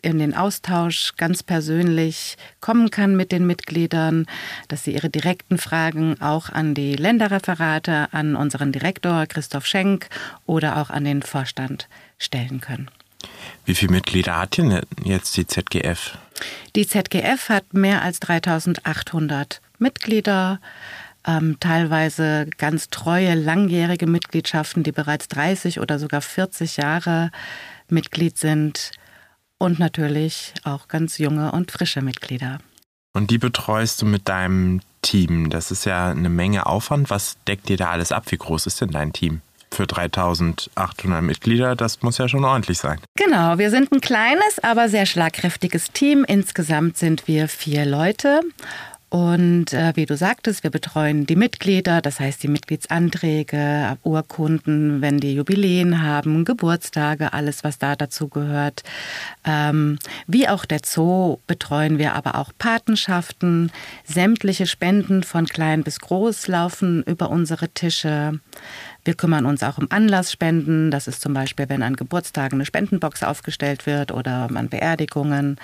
in 0.04 0.20
den 0.20 0.36
Austausch 0.36 1.14
ganz 1.18 1.42
persönlich 1.42 2.38
kommen 2.62 2.92
kann 2.92 3.16
mit 3.16 3.32
den 3.32 3.48
Mitgliedern, 3.48 4.28
dass 4.68 4.84
sie 4.84 4.94
ihre 4.94 5.10
direkten 5.10 5.58
Fragen 5.58 6.22
auch 6.22 6.50
an 6.50 6.76
die 6.76 6.96
Länderreferate, 6.96 8.10
an 8.12 8.36
unseren 8.36 8.72
Direktor 8.72 9.26
Christoph 9.26 9.66
Schenk 9.66 10.10
oder 10.46 10.78
auch 10.78 10.90
an 10.90 11.06
den 11.06 11.24
Vorstand 11.24 11.88
stellen 12.18 12.62
können. 12.62 12.90
Wie 13.66 13.74
viele 13.74 13.94
Mitglieder 13.94 14.38
hat 14.38 14.58
denn 14.58 14.82
jetzt 15.04 15.38
die 15.38 15.48
ZGF? 15.48 16.18
Die 16.76 16.86
ZGF 16.86 17.50
hat 17.50 17.74
mehr 17.74 18.02
als 18.02 18.20
3800 18.20 19.62
Mitglieder, 19.80 20.60
ähm, 21.26 21.58
teilweise 21.62 22.48
ganz 22.58 22.90
treue, 22.90 23.36
langjährige 23.36 24.08
Mitgliedschaften, 24.08 24.84
die 24.84 24.92
bereits 24.92 25.30
30 25.30 25.80
oder 25.80 25.98
sogar 26.00 26.22
40 26.22 26.76
Jahre 26.78 27.32
Mitglied 27.88 28.38
sind 28.38 28.92
und 29.64 29.80
natürlich 29.80 30.54
auch 30.66 30.90
ganz 30.90 31.18
junge 31.18 31.54
und 31.54 31.72
frische 31.72 32.02
Mitglieder. 32.02 32.60
Und 33.14 33.32
die 33.32 33.38
betreust 33.38 34.02
du 34.02 34.06
mit 34.06 34.28
deinem 34.28 34.82
Team. 35.02 35.50
Das 35.50 35.72
ist 35.72 35.86
ja 35.86 36.10
eine 36.10 36.30
Menge 36.30 36.66
Aufwand. 36.66 37.10
Was 37.10 37.38
deckt 37.48 37.70
dir 37.70 37.78
da 37.78 37.92
alles 37.92 38.12
ab? 38.12 38.26
Wie 38.30 38.38
groß 38.38 38.66
ist 38.66 38.82
denn 38.82 38.90
dein 38.90 39.14
Team? 39.14 39.42
Für 39.72 39.88
3800 39.88 41.24
Mitglieder, 41.24 41.76
das 41.76 42.02
muss 42.02 42.18
ja 42.18 42.28
schon 42.28 42.44
ordentlich 42.44 42.78
sein. 42.78 43.00
Genau, 43.16 43.58
wir 43.58 43.70
sind 43.70 43.92
ein 43.92 44.02
kleines, 44.02 44.60
aber 44.62 44.90
sehr 44.90 45.06
schlagkräftiges 45.06 45.92
Team. 45.92 46.26
Insgesamt 46.28 46.98
sind 46.98 47.28
wir 47.28 47.48
vier 47.48 47.86
Leute 47.86 48.42
und 49.14 49.74
äh, 49.74 49.92
wie 49.96 50.08
du 50.08 50.18
sagtest, 50.18 50.64
wir 50.64 50.72
betreuen 50.72 51.28
die 51.28 51.36
Mitglieder, 51.36 52.02
das 52.02 52.20
heißt 52.20 52.42
die 52.42 52.48
Mitgliedsanträge, 52.48 54.00
Urkunden, 54.02 55.04
wenn 55.04 55.20
die 55.20 55.36
Jubiläen 55.36 56.02
haben, 56.02 56.46
Geburtstage, 56.46 57.32
alles, 57.32 57.64
was 57.64 57.78
da 57.78 57.96
dazu 57.96 58.28
gehört. 58.28 58.82
Ähm, 59.46 60.00
wie 60.26 60.48
auch 60.48 60.66
der 60.66 60.80
Zoo 60.84 61.38
betreuen 61.46 62.00
wir 62.00 62.16
aber 62.16 62.40
auch 62.40 62.54
Patenschaften. 62.58 63.72
Sämtliche 64.04 64.66
Spenden 64.66 65.22
von 65.22 65.46
klein 65.46 65.84
bis 65.84 66.00
groß 66.00 66.48
laufen 66.48 67.04
über 67.04 67.30
unsere 67.30 67.70
Tische. 67.70 68.40
Wir 69.06 69.16
kümmern 69.16 69.46
uns 69.46 69.64
auch 69.64 69.78
um 69.78 69.88
Anlassspenden. 69.90 70.90
Das 70.90 71.08
ist 71.08 71.22
zum 71.22 71.34
Beispiel, 71.34 71.68
wenn 71.68 71.84
an 71.84 71.96
Geburtstagen 71.96 72.58
eine 72.58 72.66
Spendenbox 72.66 73.24
aufgestellt 73.24 73.86
wird 73.86 74.12
oder 74.12 74.50
an 74.54 74.70
Beerdigungen. 74.70 75.58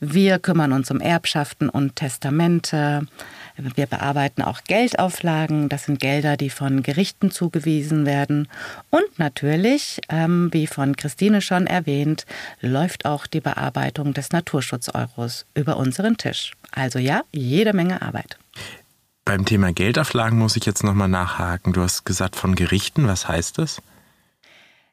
Wir 0.00 0.38
kümmern 0.38 0.72
uns 0.72 0.90
um 0.90 1.00
Erbschaften 1.00 1.68
und 1.68 1.96
Testamente. 1.96 3.06
Wir 3.74 3.86
bearbeiten 3.86 4.42
auch 4.42 4.62
Geldauflagen. 4.64 5.68
Das 5.68 5.84
sind 5.84 6.00
Gelder, 6.00 6.36
die 6.36 6.48
von 6.48 6.82
Gerichten 6.82 7.30
zugewiesen 7.30 8.06
werden. 8.06 8.48
Und 8.90 9.18
natürlich, 9.18 10.00
ähm, 10.08 10.48
wie 10.52 10.66
von 10.66 10.96
Christine 10.96 11.40
schon 11.42 11.66
erwähnt, 11.66 12.24
läuft 12.60 13.04
auch 13.04 13.26
die 13.26 13.40
Bearbeitung 13.40 14.14
des 14.14 14.30
Naturschutzeuros 14.30 15.44
über 15.54 15.76
unseren 15.76 16.16
Tisch. 16.16 16.52
Also 16.70 16.98
ja, 16.98 17.22
jede 17.32 17.72
Menge 17.72 18.00
Arbeit. 18.00 18.38
Beim 19.28 19.44
Thema 19.44 19.74
Geldauflagen 19.74 20.38
muss 20.38 20.56
ich 20.56 20.64
jetzt 20.64 20.82
nochmal 20.82 21.10
nachhaken. 21.10 21.74
Du 21.74 21.82
hast 21.82 22.06
gesagt 22.06 22.34
von 22.34 22.54
Gerichten. 22.54 23.06
Was 23.06 23.28
heißt 23.28 23.58
das? 23.58 23.82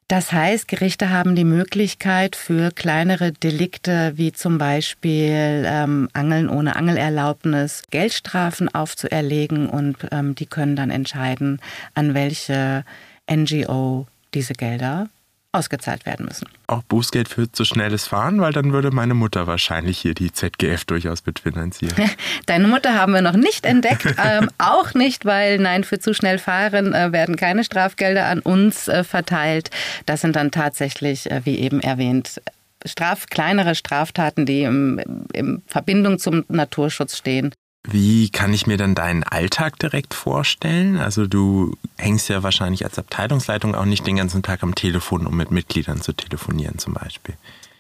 Das 0.10 0.34
heißt, 0.34 0.67
Gerichte 0.67 1.10
haben 1.10 1.38
die 1.38 1.45
Möglichkeit 1.45 2.36
für 2.36 2.71
kleinere 2.71 3.32
Delikte 3.32 4.12
wie 4.17 4.34
zum 4.34 4.58
Beispiel 4.58 5.63
ähm, 5.65 6.10
Angeln 6.12 6.50
ohne 6.50 6.76
Angelerlaubnis 6.76 7.84
Geldstrafen 7.91 8.67
aufzuerlegen 8.67 9.69
und 9.69 10.06
ähm, 10.12 10.36
die 10.36 10.48
können 10.48 10.76
dann 10.76 10.89
entscheiden, 10.89 11.62
an 11.93 12.13
welche 12.13 12.84
NGO 13.32 14.06
diese 14.34 14.52
Gelder 14.52 15.08
ausgezahlt 15.56 16.06
werden 16.06 16.26
müssen. 16.26 16.48
Auch 16.68 16.84
Bußgeld 16.84 17.30
für 17.30 17.52
zu 17.52 17.65
schnelles 17.65 18.08
Fahren, 18.08 18.41
weil 18.41 18.54
dann 18.54 18.74
würde 18.74 18.91
meine 18.91 19.13
Mutter 19.13 19.48
wahrscheinlich 19.48 19.98
hier 19.98 20.13
die 20.13 20.32
ZGF 20.32 20.86
durchaus 20.86 21.26
mitfinanzieren. 21.26 21.96
Deine 22.46 22.68
Mutter 22.68 22.94
haben 22.94 23.13
wir 23.13 23.22
noch 23.22 23.36
nicht 23.36 23.65
entdeckt, 23.65 24.06
ähm, 24.24 24.50
auch 24.58 24.94
nicht, 24.94 25.26
weil 25.26 25.58
nein, 25.60 25.84
für 25.84 26.00
zu 26.00 26.13
schnell 26.13 26.38
fahren 26.38 26.94
äh, 26.94 27.12
werden 27.12 27.36
keine 27.36 27.63
Strafgelder 27.63 28.26
an 28.26 28.39
uns 28.39 28.88
äh, 28.88 29.04
verteilt. 29.04 29.70
Das 30.06 30.22
sind 30.22 30.36
dann 30.36 30.52
tatsächlich, 30.52 31.32
äh, 31.32 31.41
wie 31.46 31.60
eben 31.60 31.80
erwähnt, 31.80 32.41
Straf, 32.86 33.26
kleinere 33.28 33.74
Straftaten, 33.74 34.46
die 34.46 34.62
im, 34.62 35.26
in 35.34 35.63
Verbindung 35.65 36.20
zum 36.20 36.46
Naturschutz 36.50 37.18
stehen. 37.18 37.52
Wie 37.88 38.30
kann 38.30 38.54
ich 38.54 38.65
mir 38.65 38.78
dann 38.78 38.95
deinen 38.95 39.24
Alltag 39.24 39.78
direkt 39.80 40.13
vorstellen? 40.13 40.98
Also 40.98 41.28
du 41.28 41.78
hängst 41.98 42.30
ja 42.30 42.41
wahrscheinlich 42.41 42.84
als 42.84 42.98
Abteilungsleitung 42.98 43.76
auch 43.76 43.86
nicht 43.86 44.08
den 44.08 44.15
ganzen 44.15 44.41
Tag 44.41 44.63
am 44.63 44.76
Telefon, 44.76 45.28
um 45.28 45.38
mit 45.38 45.52
Mitgliedern 45.52 46.02
zu 46.02 46.13
telefonieren 46.13 46.80
zum 46.80 46.93
Beispiel. 46.93 47.36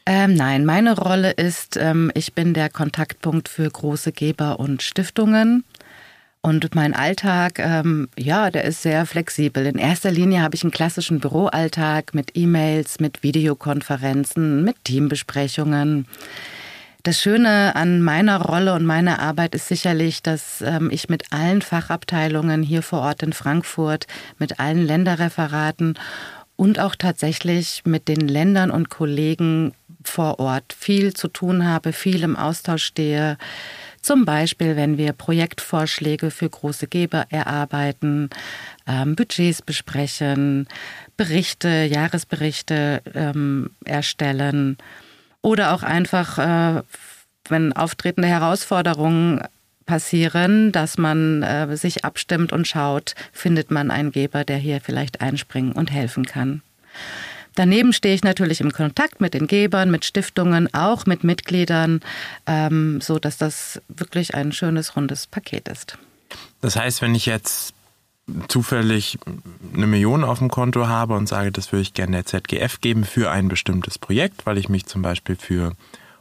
Ähm, 0.05 0.35
nein, 0.35 0.65
meine 0.65 0.95
Rolle 0.95 1.31
ist, 1.31 1.77
ähm, 1.77 2.11
ich 2.13 2.33
bin 2.33 2.53
der 2.53 2.69
Kontaktpunkt 2.69 3.49
für 3.49 3.67
große 3.69 4.11
Geber 4.11 4.59
und 4.59 4.83
Stiftungen. 4.83 5.63
Und 6.41 6.75
mein 6.75 6.93
Alltag, 6.93 7.57
ähm, 7.57 8.07
ja, 8.15 8.51
der 8.51 8.65
ist 8.65 8.83
sehr 8.83 9.07
flexibel. 9.07 9.65
In 9.65 9.79
erster 9.79 10.11
Linie 10.11 10.43
habe 10.43 10.53
ich 10.53 10.61
einen 10.61 10.69
klassischen 10.69 11.19
Büroalltag 11.19 12.13
mit 12.13 12.37
E-Mails, 12.37 12.99
mit 12.99 13.23
Videokonferenzen, 13.23 14.63
mit 14.63 14.75
Teambesprechungen. 14.83 16.05
Das 17.05 17.21
Schöne 17.21 17.75
an 17.75 18.01
meiner 18.01 18.41
Rolle 18.41 18.73
und 18.73 18.83
meiner 18.83 19.19
Arbeit 19.19 19.53
ist 19.53 19.67
sicherlich, 19.67 20.23
dass 20.23 20.63
ähm, 20.65 20.89
ich 20.91 21.07
mit 21.07 21.31
allen 21.31 21.61
Fachabteilungen 21.61 22.63
hier 22.63 22.81
vor 22.81 23.01
Ort 23.01 23.21
in 23.21 23.31
Frankfurt, 23.31 24.07
mit 24.39 24.59
allen 24.59 24.83
Länderreferaten 24.83 25.99
und 26.55 26.79
auch 26.79 26.95
tatsächlich 26.95 27.83
mit 27.85 28.07
den 28.07 28.27
Ländern 28.27 28.71
und 28.71 28.89
Kollegen 28.89 29.75
vor 30.03 30.39
Ort 30.39 30.73
viel 30.73 31.13
zu 31.13 31.27
tun 31.27 31.67
habe, 31.67 31.93
viel 31.93 32.23
im 32.23 32.35
Austausch 32.35 32.85
stehe. 32.85 33.37
Zum 34.01 34.25
Beispiel, 34.25 34.75
wenn 34.75 34.97
wir 34.97 35.13
Projektvorschläge 35.13 36.31
für 36.31 36.49
große 36.49 36.87
Geber 36.87 37.27
erarbeiten, 37.29 38.31
ähm, 38.87 39.15
Budgets 39.15 39.61
besprechen, 39.61 40.67
Berichte, 41.17 41.87
Jahresberichte 41.87 43.03
ähm, 43.13 43.69
erstellen 43.85 44.77
oder 45.45 45.73
auch 45.73 45.83
einfach, 45.83 46.39
äh, 46.39 46.81
wenn 47.47 47.71
auftretende 47.71 48.27
Herausforderungen 48.27 49.41
passieren, 49.85 50.71
dass 50.71 50.97
man 50.97 51.43
äh, 51.43 51.77
sich 51.77 52.03
abstimmt 52.03 52.51
und 52.51 52.67
schaut, 52.67 53.13
findet 53.31 53.69
man 53.69 53.91
einen 53.91 54.11
Geber, 54.11 54.43
der 54.43 54.57
hier 54.57 54.81
vielleicht 54.81 55.21
einspringen 55.21 55.71
und 55.71 55.91
helfen 55.91 56.25
kann. 56.25 56.63
Daneben 57.53 57.93
stehe 57.93 58.15
ich 58.15 58.23
natürlich 58.23 58.59
im 58.59 58.73
Kontakt 58.73 59.21
mit 59.21 59.35
den 59.35 59.45
Gebern, 59.45 59.91
mit 59.91 60.03
Stiftungen, 60.03 60.73
auch 60.73 61.05
mit 61.05 61.23
Mitgliedern, 61.23 62.01
ähm, 62.47 62.99
so 62.99 63.19
dass 63.19 63.37
das 63.37 63.79
wirklich 63.87 64.33
ein 64.33 64.51
schönes 64.51 64.95
rundes 64.95 65.27
Paket 65.27 65.67
ist. 65.67 65.99
Das 66.61 66.75
heißt, 66.75 67.03
wenn 67.03 67.13
ich 67.13 67.27
jetzt 67.27 67.75
zufällig 68.47 69.19
eine 69.73 69.87
Million 69.87 70.23
auf 70.23 70.39
dem 70.39 70.49
Konto 70.49 70.87
habe 70.87 71.15
und 71.15 71.27
sage, 71.27 71.51
das 71.51 71.71
würde 71.71 71.83
ich 71.83 71.93
gerne 71.93 72.23
der 72.23 72.25
ZGF 72.25 72.81
geben 72.81 73.03
für 73.03 73.31
ein 73.31 73.47
bestimmtes 73.47 73.99
Projekt, 73.99 74.45
weil 74.45 74.57
ich 74.57 74.69
mich 74.69 74.85
zum 74.85 75.01
Beispiel 75.01 75.35
für 75.35 75.73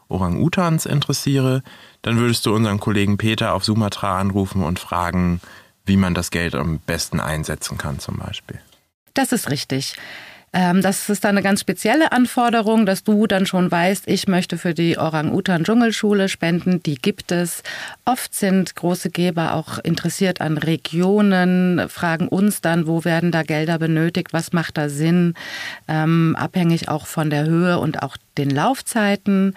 Orang-Utans 0.09 0.87
interessiere, 0.87 1.63
dann 2.03 2.19
würdest 2.19 2.45
du 2.47 2.55
unseren 2.55 2.79
Kollegen 2.79 3.17
Peter 3.17 3.55
auf 3.55 3.65
Sumatra 3.65 4.19
anrufen 4.21 4.63
und 4.63 4.79
fragen, 4.79 5.41
wie 5.87 5.97
man 5.97 6.15
das 6.15 6.31
Geld 6.31 6.55
am 6.55 6.79
besten 6.79 7.21
einsetzen 7.21 7.79
kann 7.79 7.99
zum 7.99 8.19
Beispiel. 8.19 8.61
Das 9.15 9.33
ist 9.33 9.51
richtig. 9.51 9.97
Ähm, 10.55 10.83
das 10.83 11.09
ist 11.09 11.25
dann 11.25 11.33
eine 11.33 11.43
ganz 11.43 11.61
spezielle 11.61 12.13
Anforderung, 12.13 12.87
dass 12.87 13.03
du 13.03 13.27
dann 13.27 13.45
schon 13.45 13.71
weißt, 13.71 14.07
ich 14.07 14.29
möchte 14.29 14.57
für 14.57 14.73
die 14.73 14.97
Orang-Utan-Dschungelschule 14.97 16.29
spenden. 16.29 16.81
Die 16.85 16.95
gibt 16.95 17.33
es. 17.33 17.65
Oft 18.05 18.33
sind 18.35 18.77
große 18.77 19.11
Geber 19.11 19.55
auch 19.55 19.79
interessiert 19.79 20.41
an 20.41 20.57
Regionen, 20.57 21.89
fragen 21.89 22.29
uns 22.29 22.61
dann, 22.61 22.87
wo 22.87 23.05
werden 23.05 23.33
da 23.33 23.43
Gelder 23.43 23.81
benötigt, 23.81 24.33
was 24.33 24.53
macht 24.53 24.79
da 24.79 24.89
Sinn, 24.89 25.35
ähm, 25.89 26.37
abhängig 26.39 26.89
auch 26.89 27.07
von 27.07 27.31
der 27.31 27.47
Höhe 27.47 27.81
und 27.81 28.05
auch 28.05 28.17
den 28.39 28.51
Laufzeiten. 28.51 29.57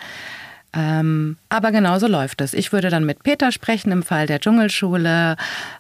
Ähm, 0.74 1.38
aber 1.50 1.72
genauso 1.72 2.08
läuft 2.08 2.42
es. 2.42 2.54
Ich 2.54 2.74
würde 2.74 2.90
dann 2.90 3.06
mit 3.06 3.24
Peter 3.24 3.52
sprechen 3.52 3.92
im 3.92 4.04
Fall 4.04 4.28
der 4.28 4.40
Dschungelschule. 4.40 5.38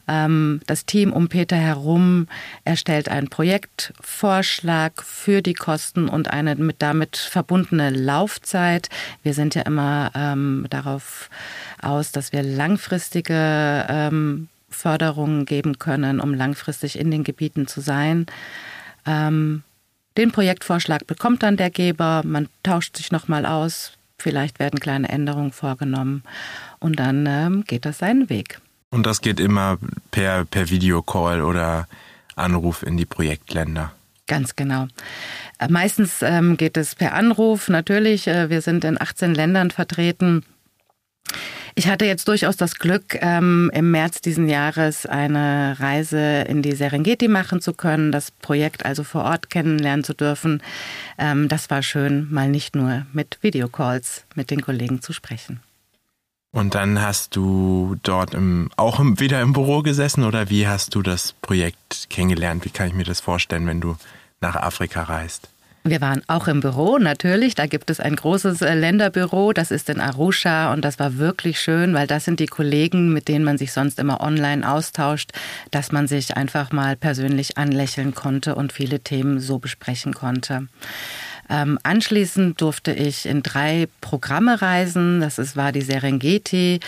Ähm, 0.08 0.62
das 0.65 0.86
Team 0.86 1.12
um 1.12 1.28
Peter 1.28 1.58
herum 1.58 2.28
erstellt 2.63 3.10
einen 3.10 3.28
Projektvorschlag 3.28 5.04
für 5.04 5.41
die 5.41 5.54
Kosten 5.54 6.08
und 6.08 6.30
eine 6.32 6.56
mit 6.56 6.78
damit 6.80 7.17
verbundene 7.17 7.89
Laufzeit. 7.89 8.89
Wir 9.23 9.34
sind 9.34 9.56
ja 9.56 9.63
immer 9.63 10.12
ähm, 10.15 10.65
darauf 10.69 11.30
aus, 11.82 12.12
dass 12.12 12.32
wir 12.32 12.41
langfristige 12.41 13.86
ähm, 13.89 14.47
Förderungen 14.69 15.45
geben 15.45 15.80
können, 15.80 16.19
um 16.19 16.34
langfristig 16.34 16.97
in 16.97 17.12
den 17.12 17.23
Gebieten 17.23 17.67
zu 17.67 17.82
sein. 17.82 18.26
Ähm, 19.06 19.63
den 20.17 20.32
Projektvorschlag 20.32 21.06
bekommt 21.06 21.43
dann 21.43 21.58
der 21.58 21.69
Geber, 21.69 22.23
man 22.26 22.47
tauscht 22.63 22.97
sich 22.97 23.12
nochmal 23.12 23.45
aus, 23.45 23.96
vielleicht 24.17 24.60
werden 24.60 24.80
kleine 24.80 25.10
Änderungen 25.10 25.51
vorgenommen 25.51 26.23
und 26.80 26.99
dann 26.99 27.25
ähm, 27.27 27.63
geht 27.65 27.86
das 27.86 27.99
seinen 27.99 28.30
Weg. 28.30 28.60
Und 28.89 29.06
das 29.06 29.21
geht 29.21 29.39
immer 29.39 29.77
per, 30.12 30.45
per 30.45 30.69
Videocall 30.69 31.41
oder 31.41 31.88
Anruf 32.36 32.84
in 32.84 32.97
die 32.97 33.06
Projektländer. 33.06 33.91
Ganz 34.27 34.56
genau. 34.56 34.88
Äh, 35.60 35.69
meistens 35.69 36.21
ähm, 36.21 36.58
geht 36.58 36.77
es 36.77 36.95
per 36.95 37.13
Anruf. 37.13 37.69
Natürlich, 37.69 38.27
äh, 38.27 38.49
wir 38.49 38.62
sind 38.62 38.84
in 38.84 38.99
18 38.99 39.34
Ländern 39.34 39.71
vertreten. 39.71 40.43
Ich 41.77 41.87
hatte 41.87 42.05
jetzt 42.05 42.27
durchaus 42.27 42.57
das 42.57 42.79
Glück, 42.79 43.15
ähm, 43.21 43.69
im 43.71 43.91
März 43.91 44.21
diesen 44.21 44.49
Jahres 44.49 45.05
eine 45.05 45.79
Reise 45.79 46.41
in 46.47 46.63
die 46.63 46.71
Serengeti 46.71 47.27
machen 47.27 47.61
zu 47.61 47.71
können, 47.71 48.11
das 48.11 48.31
Projekt 48.31 48.83
also 48.83 49.03
vor 49.03 49.23
Ort 49.25 49.51
kennenlernen 49.51 50.03
zu 50.03 50.15
dürfen. 50.15 50.63
Ähm, 51.19 51.47
das 51.47 51.69
war 51.69 51.83
schön, 51.83 52.33
mal 52.33 52.49
nicht 52.49 52.75
nur 52.75 53.05
mit 53.13 53.37
Videocalls 53.41 54.25
mit 54.33 54.49
den 54.49 54.63
Kollegen 54.63 55.03
zu 55.03 55.13
sprechen. 55.13 55.59
Und 56.51 56.73
dann 56.73 56.99
hast 56.99 57.35
du 57.35 57.95
dort 58.01 58.33
im, 58.33 58.71
auch 58.75 58.99
im, 58.99 59.19
wieder 59.19 59.39
im 59.43 59.53
Büro 59.53 59.83
gesessen 59.83 60.23
oder 60.23 60.49
wie 60.49 60.67
hast 60.67 60.95
du 60.95 61.03
das 61.03 61.33
Projekt 61.43 62.07
kennengelernt? 62.09 62.65
Wie 62.65 62.71
kann 62.71 62.87
ich 62.87 62.95
mir 62.95 63.03
das 63.03 63.19
vorstellen, 63.19 63.67
wenn 63.67 63.81
du 63.81 63.97
nach 64.41 64.55
Afrika 64.55 65.03
reist? 65.03 65.47
Wir 65.89 66.02
waren 66.02 66.21
auch 66.28 66.50
im 66.50 66.60
Büro, 66.60 66.97
natürlich. 66.97 67.56
Da 67.56 67.65
gibt 67.65 67.89
es 67.89 68.02
ein 68.02 68.17
großes 68.17 68.62
äh, 68.62 68.73
Länderbüro, 68.73 69.54
das 69.54 69.71
ist 69.71 69.89
in 69.89 70.02
Arusha 70.02 70.73
und 70.73 70.84
das 70.84 71.00
war 71.00 71.17
wirklich 71.17 71.62
schön, 71.62 71.93
weil 71.93 72.08
das 72.08 72.26
sind 72.26 72.41
die 72.41 72.47
Kollegen, 72.47 73.13
mit 73.13 73.30
denen 73.30 73.45
man 73.45 73.58
sich 73.58 73.71
sonst 73.71 73.97
immer 73.97 74.19
online 74.19 74.69
austauscht, 74.69 75.32
dass 75.71 75.93
man 75.93 76.08
sich 76.08 76.36
einfach 76.36 76.73
mal 76.73 76.97
persönlich 76.97 77.58
anlächeln 77.58 78.13
konnte 78.13 78.56
und 78.56 78.73
viele 78.73 79.00
Themen 79.00 79.39
so 79.39 79.60
besprechen 79.60 80.13
konnte. 80.13 80.67
Ähm, 81.49 81.79
anschließend 81.83 82.60
durfte 82.60 82.91
ich 82.91 83.25
in 83.25 83.43
drei 83.43 83.88
Programme 84.01 84.62
reisen. 84.62 85.21
Das 85.21 85.38
ist, 85.38 85.55
war 85.55 85.71
die 85.71 85.81
Serengeti, 85.81 86.79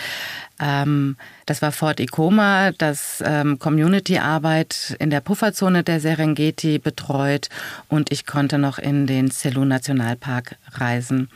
ähm, 0.60 1.16
das 1.46 1.62
war 1.62 1.72
Fort 1.72 2.00
Ikoma, 2.00 2.72
das 2.72 3.22
ähm, 3.24 3.58
Community-Arbeit 3.58 4.96
in 4.98 5.10
der 5.10 5.20
Pufferzone 5.20 5.82
der 5.82 6.00
Serengeti 6.00 6.78
betreut 6.78 7.48
und 7.88 8.12
ich 8.12 8.26
konnte 8.26 8.58
noch 8.58 8.78
in 8.78 9.06
den 9.06 9.30
Selu 9.30 9.64
Nationalpark 9.64 10.56
reisen. 10.72 11.30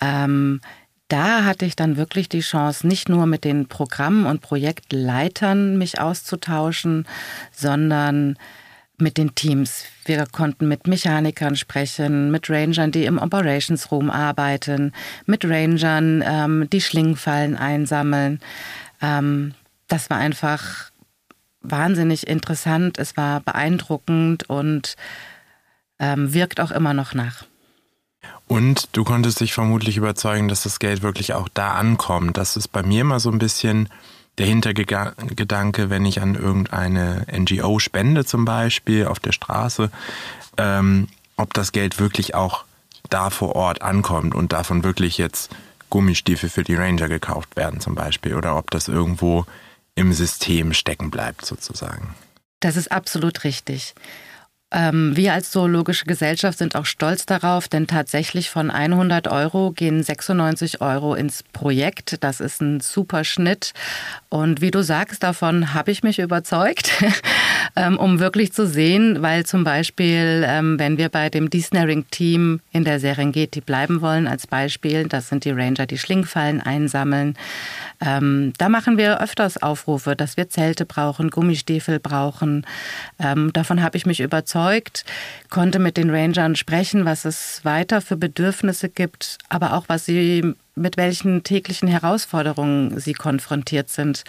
Ähm, 0.00 0.60
da 1.08 1.44
hatte 1.44 1.66
ich 1.66 1.76
dann 1.76 1.96
wirklich 1.96 2.28
die 2.28 2.40
Chance, 2.40 2.86
nicht 2.86 3.08
nur 3.08 3.26
mit 3.26 3.44
den 3.44 3.68
Programm- 3.68 4.26
und 4.26 4.40
Projektleitern 4.40 5.78
mich 5.78 6.00
auszutauschen, 6.00 7.06
sondern 7.52 8.36
mit 8.98 9.18
den 9.18 9.34
Teams. 9.34 9.84
Wir 10.04 10.24
konnten 10.26 10.68
mit 10.68 10.86
Mechanikern 10.86 11.56
sprechen, 11.56 12.30
mit 12.30 12.48
Rangern, 12.48 12.92
die 12.92 13.04
im 13.04 13.18
Operations 13.18 13.90
Room 13.90 14.10
arbeiten, 14.10 14.92
mit 15.26 15.44
Rangern, 15.44 16.22
ähm, 16.26 16.68
die 16.70 16.80
Schlingfallen 16.80 17.56
einsammeln. 17.56 18.40
Ähm, 19.02 19.54
das 19.88 20.10
war 20.10 20.18
einfach 20.18 20.90
wahnsinnig 21.60 22.26
interessant, 22.26 22.98
es 22.98 23.16
war 23.16 23.40
beeindruckend 23.40 24.48
und 24.48 24.96
ähm, 25.98 26.32
wirkt 26.32 26.60
auch 26.60 26.70
immer 26.70 26.94
noch 26.94 27.14
nach. 27.14 27.44
Und 28.48 28.88
du 28.92 29.04
konntest 29.04 29.40
dich 29.40 29.52
vermutlich 29.52 29.96
überzeugen, 29.96 30.48
dass 30.48 30.62
das 30.62 30.78
Geld 30.78 31.02
wirklich 31.02 31.34
auch 31.34 31.48
da 31.48 31.72
ankommt. 31.72 32.36
Das 32.36 32.56
ist 32.56 32.68
bei 32.68 32.82
mir 32.82 33.00
immer 33.00 33.20
so 33.20 33.30
ein 33.30 33.38
bisschen 33.38 33.88
der 34.38 34.46
Hintergedanke, 34.46 35.90
wenn 35.90 36.04
ich 36.04 36.20
an 36.20 36.34
irgendeine 36.34 37.26
NGO 37.32 37.78
spende 37.78 38.24
zum 38.24 38.44
Beispiel 38.44 39.06
auf 39.06 39.18
der 39.18 39.32
Straße, 39.32 39.90
ähm, 40.58 41.08
ob 41.36 41.54
das 41.54 41.72
Geld 41.72 41.98
wirklich 41.98 42.34
auch 42.34 42.64
da 43.08 43.30
vor 43.30 43.54
Ort 43.56 43.82
ankommt 43.82 44.34
und 44.34 44.52
davon 44.52 44.84
wirklich 44.84 45.18
jetzt 45.18 45.50
Gummistiefel 45.90 46.50
für 46.50 46.64
die 46.64 46.74
Ranger 46.74 47.08
gekauft 47.08 47.56
werden 47.56 47.80
zum 47.80 47.94
Beispiel 47.94 48.34
oder 48.34 48.56
ob 48.56 48.70
das 48.70 48.88
irgendwo 48.88 49.46
im 49.94 50.12
System 50.12 50.72
stecken 50.72 51.10
bleibt 51.10 51.44
sozusagen. 51.44 52.14
Das 52.60 52.76
ist 52.76 52.90
absolut 52.90 53.44
richtig. 53.44 53.94
Ähm, 54.72 55.16
wir 55.16 55.32
als 55.32 55.52
Zoologische 55.52 56.06
Gesellschaft 56.06 56.58
sind 56.58 56.74
auch 56.74 56.86
stolz 56.86 57.24
darauf, 57.24 57.68
denn 57.68 57.86
tatsächlich 57.86 58.50
von 58.50 58.72
100 58.72 59.28
Euro 59.28 59.70
gehen 59.70 60.02
96 60.02 60.80
Euro 60.80 61.14
ins 61.14 61.44
Projekt. 61.52 62.24
Das 62.24 62.40
ist 62.40 62.60
ein 62.60 62.80
super 62.80 63.22
Schnitt. 63.22 63.74
Und 64.28 64.60
wie 64.60 64.72
du 64.72 64.82
sagst, 64.82 65.22
davon 65.22 65.72
habe 65.72 65.92
ich 65.92 66.02
mich 66.02 66.18
überzeugt, 66.18 66.90
ähm, 67.76 67.96
um 67.96 68.18
wirklich 68.18 68.52
zu 68.52 68.66
sehen, 68.66 69.22
weil 69.22 69.46
zum 69.46 69.62
Beispiel, 69.62 70.44
ähm, 70.44 70.80
wenn 70.80 70.98
wir 70.98 71.10
bei 71.10 71.30
dem 71.30 71.48
Desnaring-Team 71.48 72.60
in 72.72 72.84
der 72.84 72.98
Serengeti 72.98 73.60
bleiben 73.60 74.00
wollen, 74.00 74.26
als 74.26 74.48
Beispiel, 74.48 75.06
das 75.06 75.28
sind 75.28 75.44
die 75.44 75.52
Ranger, 75.52 75.86
die 75.86 75.98
Schlingfallen 75.98 76.60
einsammeln, 76.60 77.34
da 77.98 78.68
machen 78.68 78.98
wir 78.98 79.22
öfters 79.22 79.62
Aufrufe, 79.62 80.16
dass 80.16 80.36
wir 80.36 80.50
Zelte 80.50 80.84
brauchen, 80.84 81.30
Gummistiefel 81.30 81.98
brauchen. 81.98 82.66
davon 83.18 83.82
habe 83.82 83.96
ich 83.96 84.04
mich 84.04 84.20
überzeugt 84.20 84.55
überzeugt, 84.56 85.04
konnte 85.50 85.78
mit 85.78 85.96
den 85.96 86.10
Rangern 86.10 86.56
sprechen, 86.56 87.04
was 87.04 87.24
es 87.24 87.64
weiter 87.64 88.00
für 88.00 88.16
Bedürfnisse 88.16 88.88
gibt, 88.88 89.38
aber 89.48 89.74
auch 89.74 89.84
was 89.88 90.06
sie, 90.06 90.54
mit 90.74 90.96
welchen 90.96 91.42
täglichen 91.42 91.88
Herausforderungen 91.88 92.98
sie 92.98 93.12
konfrontiert 93.12 93.90
sind. 93.90 94.24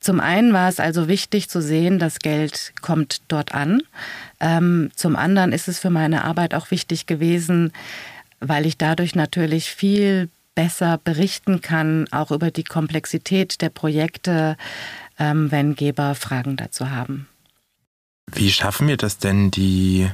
Zum 0.00 0.18
einen 0.18 0.52
war 0.52 0.68
es 0.68 0.80
also 0.80 1.06
wichtig 1.06 1.48
zu 1.48 1.62
sehen, 1.62 2.00
das 2.00 2.18
Geld 2.18 2.72
kommt 2.82 3.22
dort 3.28 3.54
an. 3.54 3.82
Ähm, 4.40 4.90
zum 4.96 5.14
anderen 5.14 5.52
ist 5.52 5.68
es 5.68 5.78
für 5.78 5.90
meine 5.90 6.24
Arbeit 6.24 6.54
auch 6.54 6.72
wichtig 6.72 7.06
gewesen, 7.06 7.72
weil 8.40 8.66
ich 8.66 8.76
dadurch 8.76 9.14
natürlich 9.14 9.70
viel 9.70 10.28
besser 10.56 10.98
berichten 11.02 11.60
kann, 11.60 12.08
auch 12.10 12.32
über 12.32 12.50
die 12.50 12.64
Komplexität 12.64 13.62
der 13.62 13.70
Projekte, 13.70 14.56
ähm, 15.20 15.52
wenn 15.52 15.76
Geber 15.76 16.16
Fragen 16.16 16.56
dazu 16.56 16.90
haben. 16.90 17.28
Wie 18.30 18.50
schaffen 18.50 18.88
wir 18.88 18.96
das 18.96 19.18
denn, 19.18 19.50
die 19.50 20.10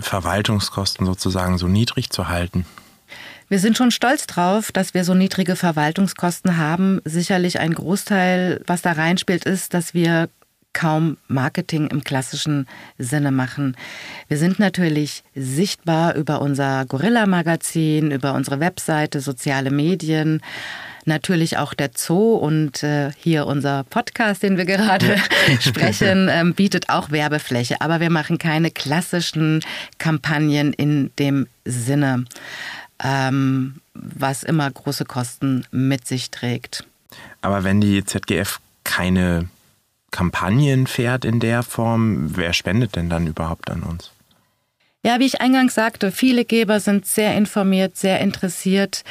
Verwaltungskosten 0.00 1.06
sozusagen 1.06 1.58
so 1.58 1.68
niedrig 1.68 2.10
zu 2.10 2.28
halten? 2.28 2.66
Wir 3.48 3.58
sind 3.58 3.76
schon 3.76 3.90
stolz 3.90 4.26
drauf, 4.26 4.72
dass 4.72 4.94
wir 4.94 5.04
so 5.04 5.14
niedrige 5.14 5.56
Verwaltungskosten 5.56 6.56
haben. 6.56 7.00
Sicherlich 7.04 7.60
ein 7.60 7.74
Großteil, 7.74 8.62
was 8.66 8.82
da 8.82 8.92
reinspielt, 8.92 9.44
ist, 9.44 9.74
dass 9.74 9.92
wir 9.92 10.30
kaum 10.72 11.18
Marketing 11.28 11.88
im 11.88 12.02
klassischen 12.02 12.66
Sinne 12.96 13.30
machen. 13.30 13.76
Wir 14.28 14.38
sind 14.38 14.58
natürlich 14.58 15.22
sichtbar 15.34 16.14
über 16.14 16.40
unser 16.40 16.86
Gorilla-Magazin, 16.86 18.10
über 18.10 18.32
unsere 18.32 18.58
Webseite, 18.60 19.20
soziale 19.20 19.70
Medien, 19.70 20.40
natürlich 21.06 21.58
auch 21.58 21.74
der 21.74 21.90
Zoo 21.94 22.34
und 22.34 22.82
äh, 22.82 23.10
hier 23.18 23.46
unser 23.46 23.84
Podcast, 23.84 24.42
den 24.42 24.56
wir 24.56 24.64
gerade 24.64 25.16
sprechen, 25.60 26.28
ähm, 26.30 26.54
bietet 26.54 26.88
auch 26.88 27.10
Werbefläche. 27.10 27.80
Aber 27.80 28.00
wir 28.00 28.10
machen 28.10 28.38
keine 28.38 28.70
klassischen 28.70 29.60
Kampagnen 29.98 30.72
in 30.72 31.10
dem 31.18 31.46
Sinne, 31.64 32.24
ähm, 33.02 33.80
was 33.94 34.42
immer 34.42 34.70
große 34.70 35.04
Kosten 35.04 35.64
mit 35.70 36.06
sich 36.06 36.30
trägt. 36.30 36.84
Aber 37.40 37.64
wenn 37.64 37.80
die 37.80 38.04
ZGF 38.04 38.60
keine 38.84 39.48
Kampagnen 40.10 40.86
fährt 40.86 41.24
in 41.24 41.40
der 41.40 41.62
Form, 41.62 42.36
wer 42.36 42.52
spendet 42.52 42.96
denn 42.96 43.10
dann 43.10 43.26
überhaupt 43.26 43.70
an 43.70 43.82
uns? 43.82 44.12
Ja, 45.04 45.18
wie 45.18 45.24
ich 45.26 45.40
eingangs 45.40 45.74
sagte, 45.74 46.12
viele 46.12 46.44
Geber 46.44 46.78
sind 46.78 47.06
sehr 47.06 47.34
informiert, 47.34 47.96
sehr 47.96 48.20
interessiert. 48.20 49.02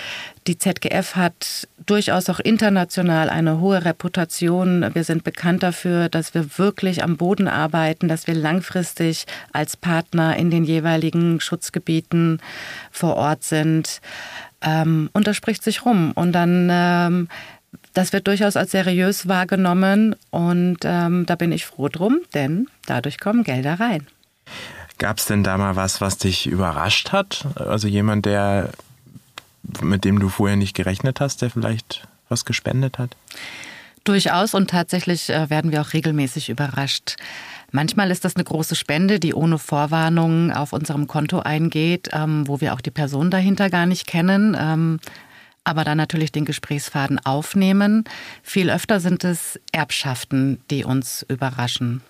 Die 0.47 0.58
ZGF 0.58 1.17
hat 1.17 1.67
durchaus 1.86 2.30
auch 2.30 2.39
international 2.39 3.30
eine 3.30 3.60
hohe 3.60 3.84
Reputation. 3.84 4.89
Wir 4.93 5.04
sind 5.04 5.25
bekannt 5.25 5.63
dafür, 5.63 6.08
dass 6.08 6.34
wir 6.34 6.58
wirklich 6.58 7.04
am 7.04 7.17
Boden 7.17 7.49
arbeiten, 7.49 8.08
dass 8.08 8.25
wir 8.25 8.36
langfristig 8.36 9.25
als 9.51 9.75
Partner 9.75 10.38
in 10.38 10.49
den 10.49 10.63
jeweiligen 10.63 11.41
Schutzgebieten 11.41 12.41
vor 12.89 13.17
Ort 13.17 13.43
sind. 13.43 13.99
Ähm, 14.62 15.10
und 15.12 15.27
das 15.27 15.36
spricht 15.36 15.62
sich 15.62 15.86
rum. 15.86 16.13
Und 16.15 16.32
dann 16.32 16.69
ähm, 16.71 17.27
das 17.93 18.13
wird 18.13 18.27
durchaus 18.27 18.56
als 18.56 18.71
seriös 18.71 19.27
wahrgenommen 19.27 20.15
und 20.30 20.77
ähm, 20.84 21.25
da 21.25 21.36
bin 21.36 21.51
ich 21.51 21.65
froh 21.65 21.89
drum, 21.89 22.21
denn 22.34 22.67
dadurch 22.86 23.19
kommen 23.19 23.43
Gelder 23.43 23.80
rein. 23.82 24.08
Gab 25.01 25.17
es 25.17 25.25
denn 25.25 25.43
da 25.43 25.57
mal 25.57 25.75
was, 25.75 25.99
was 25.99 26.19
dich 26.19 26.45
überrascht 26.45 27.11
hat? 27.11 27.47
Also 27.55 27.87
jemand, 27.87 28.27
der 28.27 28.69
mit 29.81 30.05
dem 30.05 30.19
du 30.19 30.29
vorher 30.29 30.57
nicht 30.57 30.75
gerechnet 30.75 31.19
hast, 31.19 31.41
der 31.41 31.49
vielleicht 31.49 32.07
was 32.29 32.45
gespendet 32.45 32.99
hat? 32.99 33.15
Durchaus 34.03 34.53
und 34.53 34.69
tatsächlich 34.69 35.31
äh, 35.31 35.49
werden 35.49 35.71
wir 35.71 35.81
auch 35.81 35.93
regelmäßig 35.93 36.49
überrascht. 36.49 37.15
Manchmal 37.71 38.11
ist 38.11 38.25
das 38.25 38.35
eine 38.35 38.43
große 38.43 38.75
Spende, 38.75 39.19
die 39.19 39.33
ohne 39.33 39.57
Vorwarnung 39.57 40.51
auf 40.51 40.71
unserem 40.71 41.07
Konto 41.07 41.39
eingeht, 41.39 42.09
ähm, 42.13 42.47
wo 42.47 42.61
wir 42.61 42.75
auch 42.75 42.81
die 42.81 42.91
Person 42.91 43.31
dahinter 43.31 43.71
gar 43.71 43.87
nicht 43.87 44.05
kennen, 44.05 44.55
ähm, 44.59 44.99
aber 45.63 45.83
dann 45.83 45.97
natürlich 45.97 46.31
den 46.31 46.45
Gesprächsfaden 46.45 47.17
aufnehmen. 47.25 48.03
Viel 48.43 48.69
öfter 48.69 48.99
sind 48.99 49.23
es 49.23 49.59
Erbschaften, 49.71 50.61
die 50.69 50.83
uns 50.83 51.25
überraschen. 51.27 52.03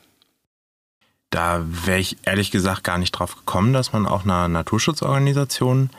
Da 1.31 1.65
wäre 1.65 1.99
ich 1.99 2.17
ehrlich 2.23 2.51
gesagt 2.51 2.83
gar 2.83 2.97
nicht 2.97 3.11
drauf 3.13 3.35
gekommen, 3.35 3.73
dass 3.73 3.93
man 3.93 4.05
auch 4.05 4.25
einer 4.25 4.47
Naturschutzorganisation 4.47 5.89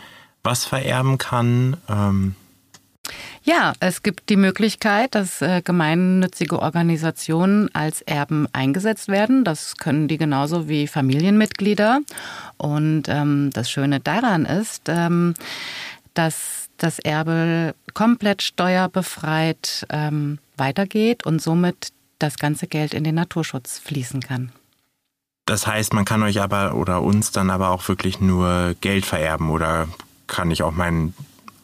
was 0.44 0.64
vererben 0.64 1.18
kann. 1.18 1.78
Ähm 1.88 2.34
ja, 3.42 3.72
es 3.80 4.02
gibt 4.02 4.28
die 4.28 4.36
Möglichkeit, 4.36 5.14
dass 5.14 5.42
äh, 5.42 5.62
gemeinnützige 5.62 6.60
Organisationen 6.60 7.74
als 7.74 8.02
Erben 8.02 8.46
eingesetzt 8.52 9.08
werden. 9.08 9.44
Das 9.44 9.76
können 9.76 10.06
die 10.06 10.18
genauso 10.18 10.68
wie 10.68 10.86
Familienmitglieder. 10.86 12.00
Und 12.58 13.04
ähm, 13.08 13.50
das 13.52 13.70
Schöne 13.70 14.00
daran 14.00 14.44
ist, 14.44 14.82
ähm, 14.88 15.34
dass 16.14 16.68
das 16.76 16.98
Erbe 16.98 17.74
komplett 17.94 18.42
steuerbefreit 18.42 19.86
ähm, 19.88 20.38
weitergeht 20.56 21.24
und 21.24 21.40
somit 21.40 21.88
das 22.18 22.38
ganze 22.38 22.66
Geld 22.66 22.94
in 22.94 23.02
den 23.02 23.16
Naturschutz 23.16 23.78
fließen 23.78 24.20
kann. 24.20 24.52
Das 25.46 25.66
heißt, 25.66 25.92
man 25.92 26.04
kann 26.04 26.22
euch 26.22 26.40
aber 26.40 26.74
oder 26.74 27.02
uns 27.02 27.32
dann 27.32 27.50
aber 27.50 27.70
auch 27.70 27.86
wirklich 27.88 28.20
nur 28.20 28.74
Geld 28.80 29.04
vererben 29.04 29.50
oder 29.50 29.88
kann 30.26 30.50
ich 30.50 30.62
auch 30.62 30.72
meinen 30.72 31.14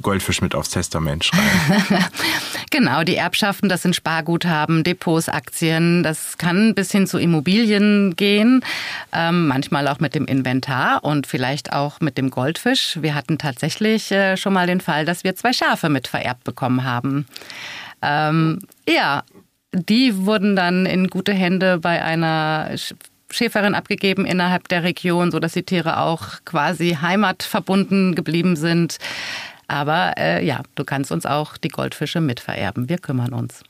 Goldfisch 0.01 0.41
mit 0.41 0.55
aufs 0.55 0.71
Testament 0.71 1.25
schreiben. 1.25 2.05
genau, 2.71 3.03
die 3.03 3.17
Erbschaften, 3.17 3.69
das 3.69 3.83
sind 3.83 3.97
Sparguthaben, 3.97 4.85
Depots, 4.85 5.29
Aktien, 5.29 6.03
das 6.03 6.39
kann 6.39 6.75
bis 6.75 6.93
hin 6.93 7.07
zu 7.07 7.19
Immobilien 7.19 8.15
gehen, 8.15 8.65
ähm, 9.13 9.49
manchmal 9.49 9.89
auch 9.89 9.99
mit 9.99 10.15
dem 10.15 10.27
Inventar 10.27 11.03
und 11.03 11.27
vielleicht 11.27 11.73
auch 11.73 12.01
mit 12.01 12.17
dem 12.17 12.31
Goldfisch. 12.31 12.99
Wir 13.01 13.15
hatten 13.15 13.39
tatsächlich 13.39 14.13
äh, 14.13 14.37
schon 14.37 14.53
mal 14.53 14.67
den 14.67 14.81
Fall, 14.81 15.05
dass 15.05 15.25
wir 15.25 15.35
zwei 15.35 15.53
Schafe 15.53 15.89
mit 15.89 16.07
vererbt 16.07 16.45
bekommen 16.45 16.85
haben. 16.85 17.27
Ähm, 18.01 18.61
ja, 18.89 19.25
die 19.73 20.25
wurden 20.25 20.55
dann 20.55 20.87
in 20.87 21.09
gute 21.09 21.33
Hände 21.33 21.79
bei 21.79 22.03
einer 22.03 22.71
Schäferin 23.31 23.75
abgegeben 23.75 24.27
innerhalb 24.27 24.69
der 24.69 24.83
Region, 24.83 25.31
so 25.31 25.39
dass 25.39 25.53
die 25.53 25.63
Tiere 25.63 25.99
auch 26.01 26.45
quasi 26.45 26.99
heimatverbunden 27.01 28.15
geblieben 28.15 28.57
sind. 28.57 28.99
Aber 29.67 30.15
äh, 30.17 30.45
ja, 30.45 30.63
du 30.75 30.85
kannst 30.85 31.13
uns 31.13 31.27
auch 31.27 31.57
die 31.57 31.69
Goldfische 31.69 32.21
mitvererben. 32.21 32.89
Wir 32.89 32.99
kümmern 32.99 33.35
uns. 33.35 33.63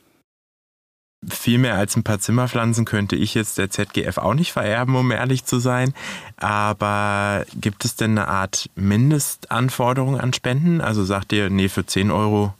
Viel 1.28 1.58
mehr 1.58 1.74
als 1.74 1.96
ein 1.96 2.04
paar 2.04 2.20
Zimmerpflanzen 2.20 2.84
könnte 2.84 3.16
ich 3.16 3.34
jetzt 3.34 3.58
der 3.58 3.70
ZGF 3.70 4.18
auch 4.18 4.34
nicht 4.34 4.52
vererben, 4.52 4.94
um 4.94 5.10
ehrlich 5.10 5.44
zu 5.44 5.58
sein. 5.58 5.92
Aber 6.36 7.44
gibt 7.60 7.84
es 7.84 7.96
denn 7.96 8.12
eine 8.12 8.28
Art 8.28 8.70
Mindestanforderung 8.76 10.20
an 10.20 10.32
Spenden? 10.32 10.80
Also 10.80 11.02
sagt 11.02 11.32
ihr, 11.32 11.50
nee, 11.50 11.68
für 11.68 11.84
10 11.84 12.12
Euro 12.12 12.54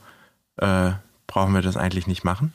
äh, 0.57 0.91
brauchen 1.29 1.55
wir 1.55 1.63
das 1.63 1.77
eigentlich 1.77 2.09
nicht 2.09 2.25
machen? 2.25 2.53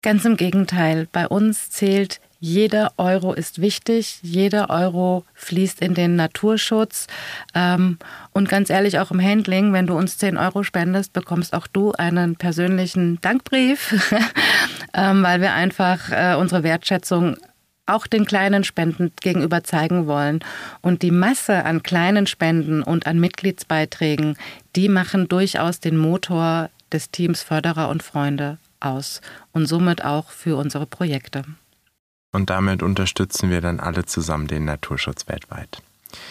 Ganz 0.00 0.24
im 0.24 0.38
Gegenteil. 0.38 1.06
Bei 1.12 1.28
uns 1.28 1.68
zählt 1.68 2.22
jeder 2.42 2.94
Euro 2.96 3.34
ist 3.34 3.60
wichtig, 3.60 4.18
jeder 4.22 4.68
Euro 4.68 5.24
fließt 5.34 5.80
in 5.80 5.94
den 5.94 6.16
Naturschutz. 6.16 7.06
Ähm, 7.54 7.98
und 8.32 8.48
ganz 8.48 8.68
ehrlich, 8.68 8.98
auch 8.98 9.12
im 9.12 9.22
Handling, 9.22 9.72
wenn 9.72 9.86
du 9.86 9.96
uns 9.96 10.18
10 10.18 10.36
Euro 10.36 10.64
spendest, 10.64 11.12
bekommst 11.12 11.54
auch 11.54 11.68
du 11.68 11.92
einen 11.92 12.34
persönlichen 12.34 13.20
Dankbrief, 13.20 14.12
ähm, 14.92 15.22
weil 15.22 15.40
wir 15.40 15.52
einfach 15.52 16.10
äh, 16.10 16.34
unsere 16.34 16.64
Wertschätzung 16.64 17.36
auch 17.86 18.08
den 18.08 18.24
kleinen 18.24 18.64
Spenden 18.64 19.12
gegenüber 19.20 19.62
zeigen 19.62 20.08
wollen. 20.08 20.40
Und 20.80 21.02
die 21.02 21.12
Masse 21.12 21.64
an 21.64 21.84
kleinen 21.84 22.26
Spenden 22.26 22.82
und 22.82 23.06
an 23.06 23.20
Mitgliedsbeiträgen, 23.20 24.36
die 24.74 24.88
machen 24.88 25.28
durchaus 25.28 25.78
den 25.78 25.96
Motor 25.96 26.70
des 26.92 27.12
Teams 27.12 27.44
Förderer 27.44 27.88
und 27.88 28.02
Freunde 28.02 28.58
aus 28.80 29.20
und 29.52 29.66
somit 29.66 30.04
auch 30.04 30.30
für 30.32 30.56
unsere 30.56 30.86
Projekte. 30.86 31.44
Und 32.32 32.48
damit 32.48 32.82
unterstützen 32.82 33.50
wir 33.50 33.60
dann 33.60 33.78
alle 33.78 34.06
zusammen 34.06 34.48
den 34.48 34.64
Naturschutz 34.64 35.28
weltweit. 35.28 35.82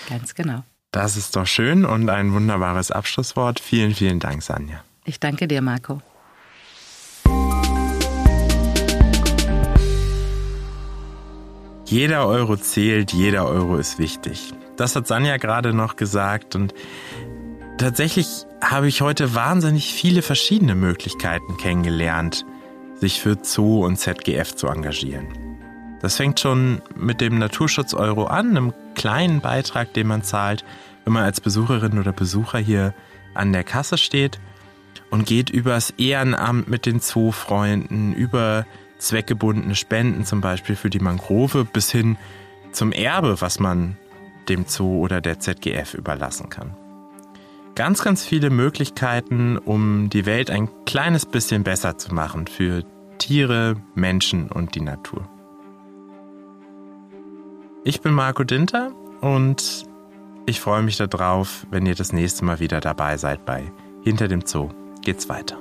Ganz 0.10 0.34
genau. 0.34 0.64
Das 0.92 1.16
ist 1.16 1.36
doch 1.36 1.46
schön 1.46 1.86
und 1.86 2.10
ein 2.10 2.34
wunderbares 2.34 2.92
Abschlusswort. 2.92 3.60
Vielen, 3.60 3.94
vielen 3.94 4.20
Dank, 4.20 4.44
Sanja. 4.44 4.84
Ich 5.06 5.20
danke 5.20 5.48
dir, 5.48 5.62
Marco. 5.62 6.02
Jeder 11.86 12.26
Euro 12.26 12.58
zählt, 12.58 13.14
jeder 13.14 13.48
Euro 13.48 13.78
ist 13.78 14.00
wichtig. 14.00 14.54
Das 14.78 14.96
hat 14.96 15.08
Sanja 15.08 15.38
gerade 15.38 15.74
noch 15.74 15.98
gesagt 15.98 16.56
und 16.56 16.74
tatsächlich 17.78 18.46
habe 18.64 18.88
ich 18.88 19.02
heute 19.02 19.36
wahnsinnig 19.36 19.94
viele 19.94 20.22
verschiedene 20.22 20.74
Möglichkeiten 20.74 21.58
kennengelernt, 21.58 22.46
sich 22.96 23.20
für 23.20 23.38
Zoo 23.42 23.86
und 23.86 23.98
ZGF 23.98 24.56
zu 24.56 24.68
engagieren. 24.68 25.51
Das 26.02 26.16
fängt 26.16 26.40
schon 26.40 26.82
mit 26.96 27.22
dem 27.22 27.38
Naturschutz-Euro 27.38 28.26
an, 28.26 28.50
einem 28.50 28.74
kleinen 28.96 29.40
Beitrag, 29.40 29.94
den 29.94 30.08
man 30.08 30.24
zahlt, 30.24 30.66
wenn 31.04 31.14
man 31.14 31.24
als 31.24 31.42
Besucherin 31.42 32.00
oder 32.00 32.12
Besucher 32.12 32.58
hier 32.58 32.94
an 33.36 33.54
der 33.54 33.64
Kasse 33.64 33.98
steht 33.98 34.40
und 35.12 35.26
geht 35.26 35.50
übers 35.50 35.92
Ehrenamt 35.92 36.68
mit 36.68 36.86
den 36.86 37.02
Zoofreunden, 37.02 38.14
über 38.14 38.66
zweckgebundene 38.98 39.76
Spenden, 39.76 40.26
zum 40.26 40.42
Beispiel 40.42 40.76
für 40.76 40.90
die 40.90 41.00
Mangrove, 41.00 41.66
bis 41.66 41.92
hin 41.92 42.18
zum 42.72 42.92
Erbe, 42.92 43.42
was 43.42 43.60
man 43.60 43.98
dem 44.50 44.66
Zoo 44.68 45.00
oder 45.00 45.22
der 45.22 45.40
ZGF 45.40 45.94
überlassen 45.94 46.50
kann. 46.50 46.76
Ganz, 47.76 48.04
ganz 48.04 48.26
viele 48.26 48.50
Möglichkeiten, 48.50 49.58
um 49.58 50.10
die 50.10 50.26
Welt 50.26 50.50
ein 50.50 50.70
kleines 50.86 51.26
bisschen 51.26 51.64
besser 51.64 51.98
zu 51.98 52.14
machen 52.14 52.48
für 52.48 52.84
Tiere, 53.18 53.76
Menschen 53.96 54.52
und 54.52 54.76
die 54.76 54.82
Natur. 54.82 55.30
Ich 57.84 58.02
bin 58.02 58.13
Marco 58.13 58.44
Dinter 58.44 58.91
und 59.22 59.86
ich 60.46 60.60
freue 60.60 60.84
mich 60.84 60.98
darauf, 60.98 61.65
wenn 61.72 61.88
ihr 61.88 61.96
das 61.96 62.13
nächste 62.13 62.46
Mal 62.46 62.60
wieder 62.60 62.80
dabei 62.80 63.17
seid 63.17 63.44
bei 63.44 63.72
Hinter 64.04 64.28
dem 64.28 64.46
Zoo 64.46 64.70
geht's 65.02 65.30
weiter. 65.30 65.58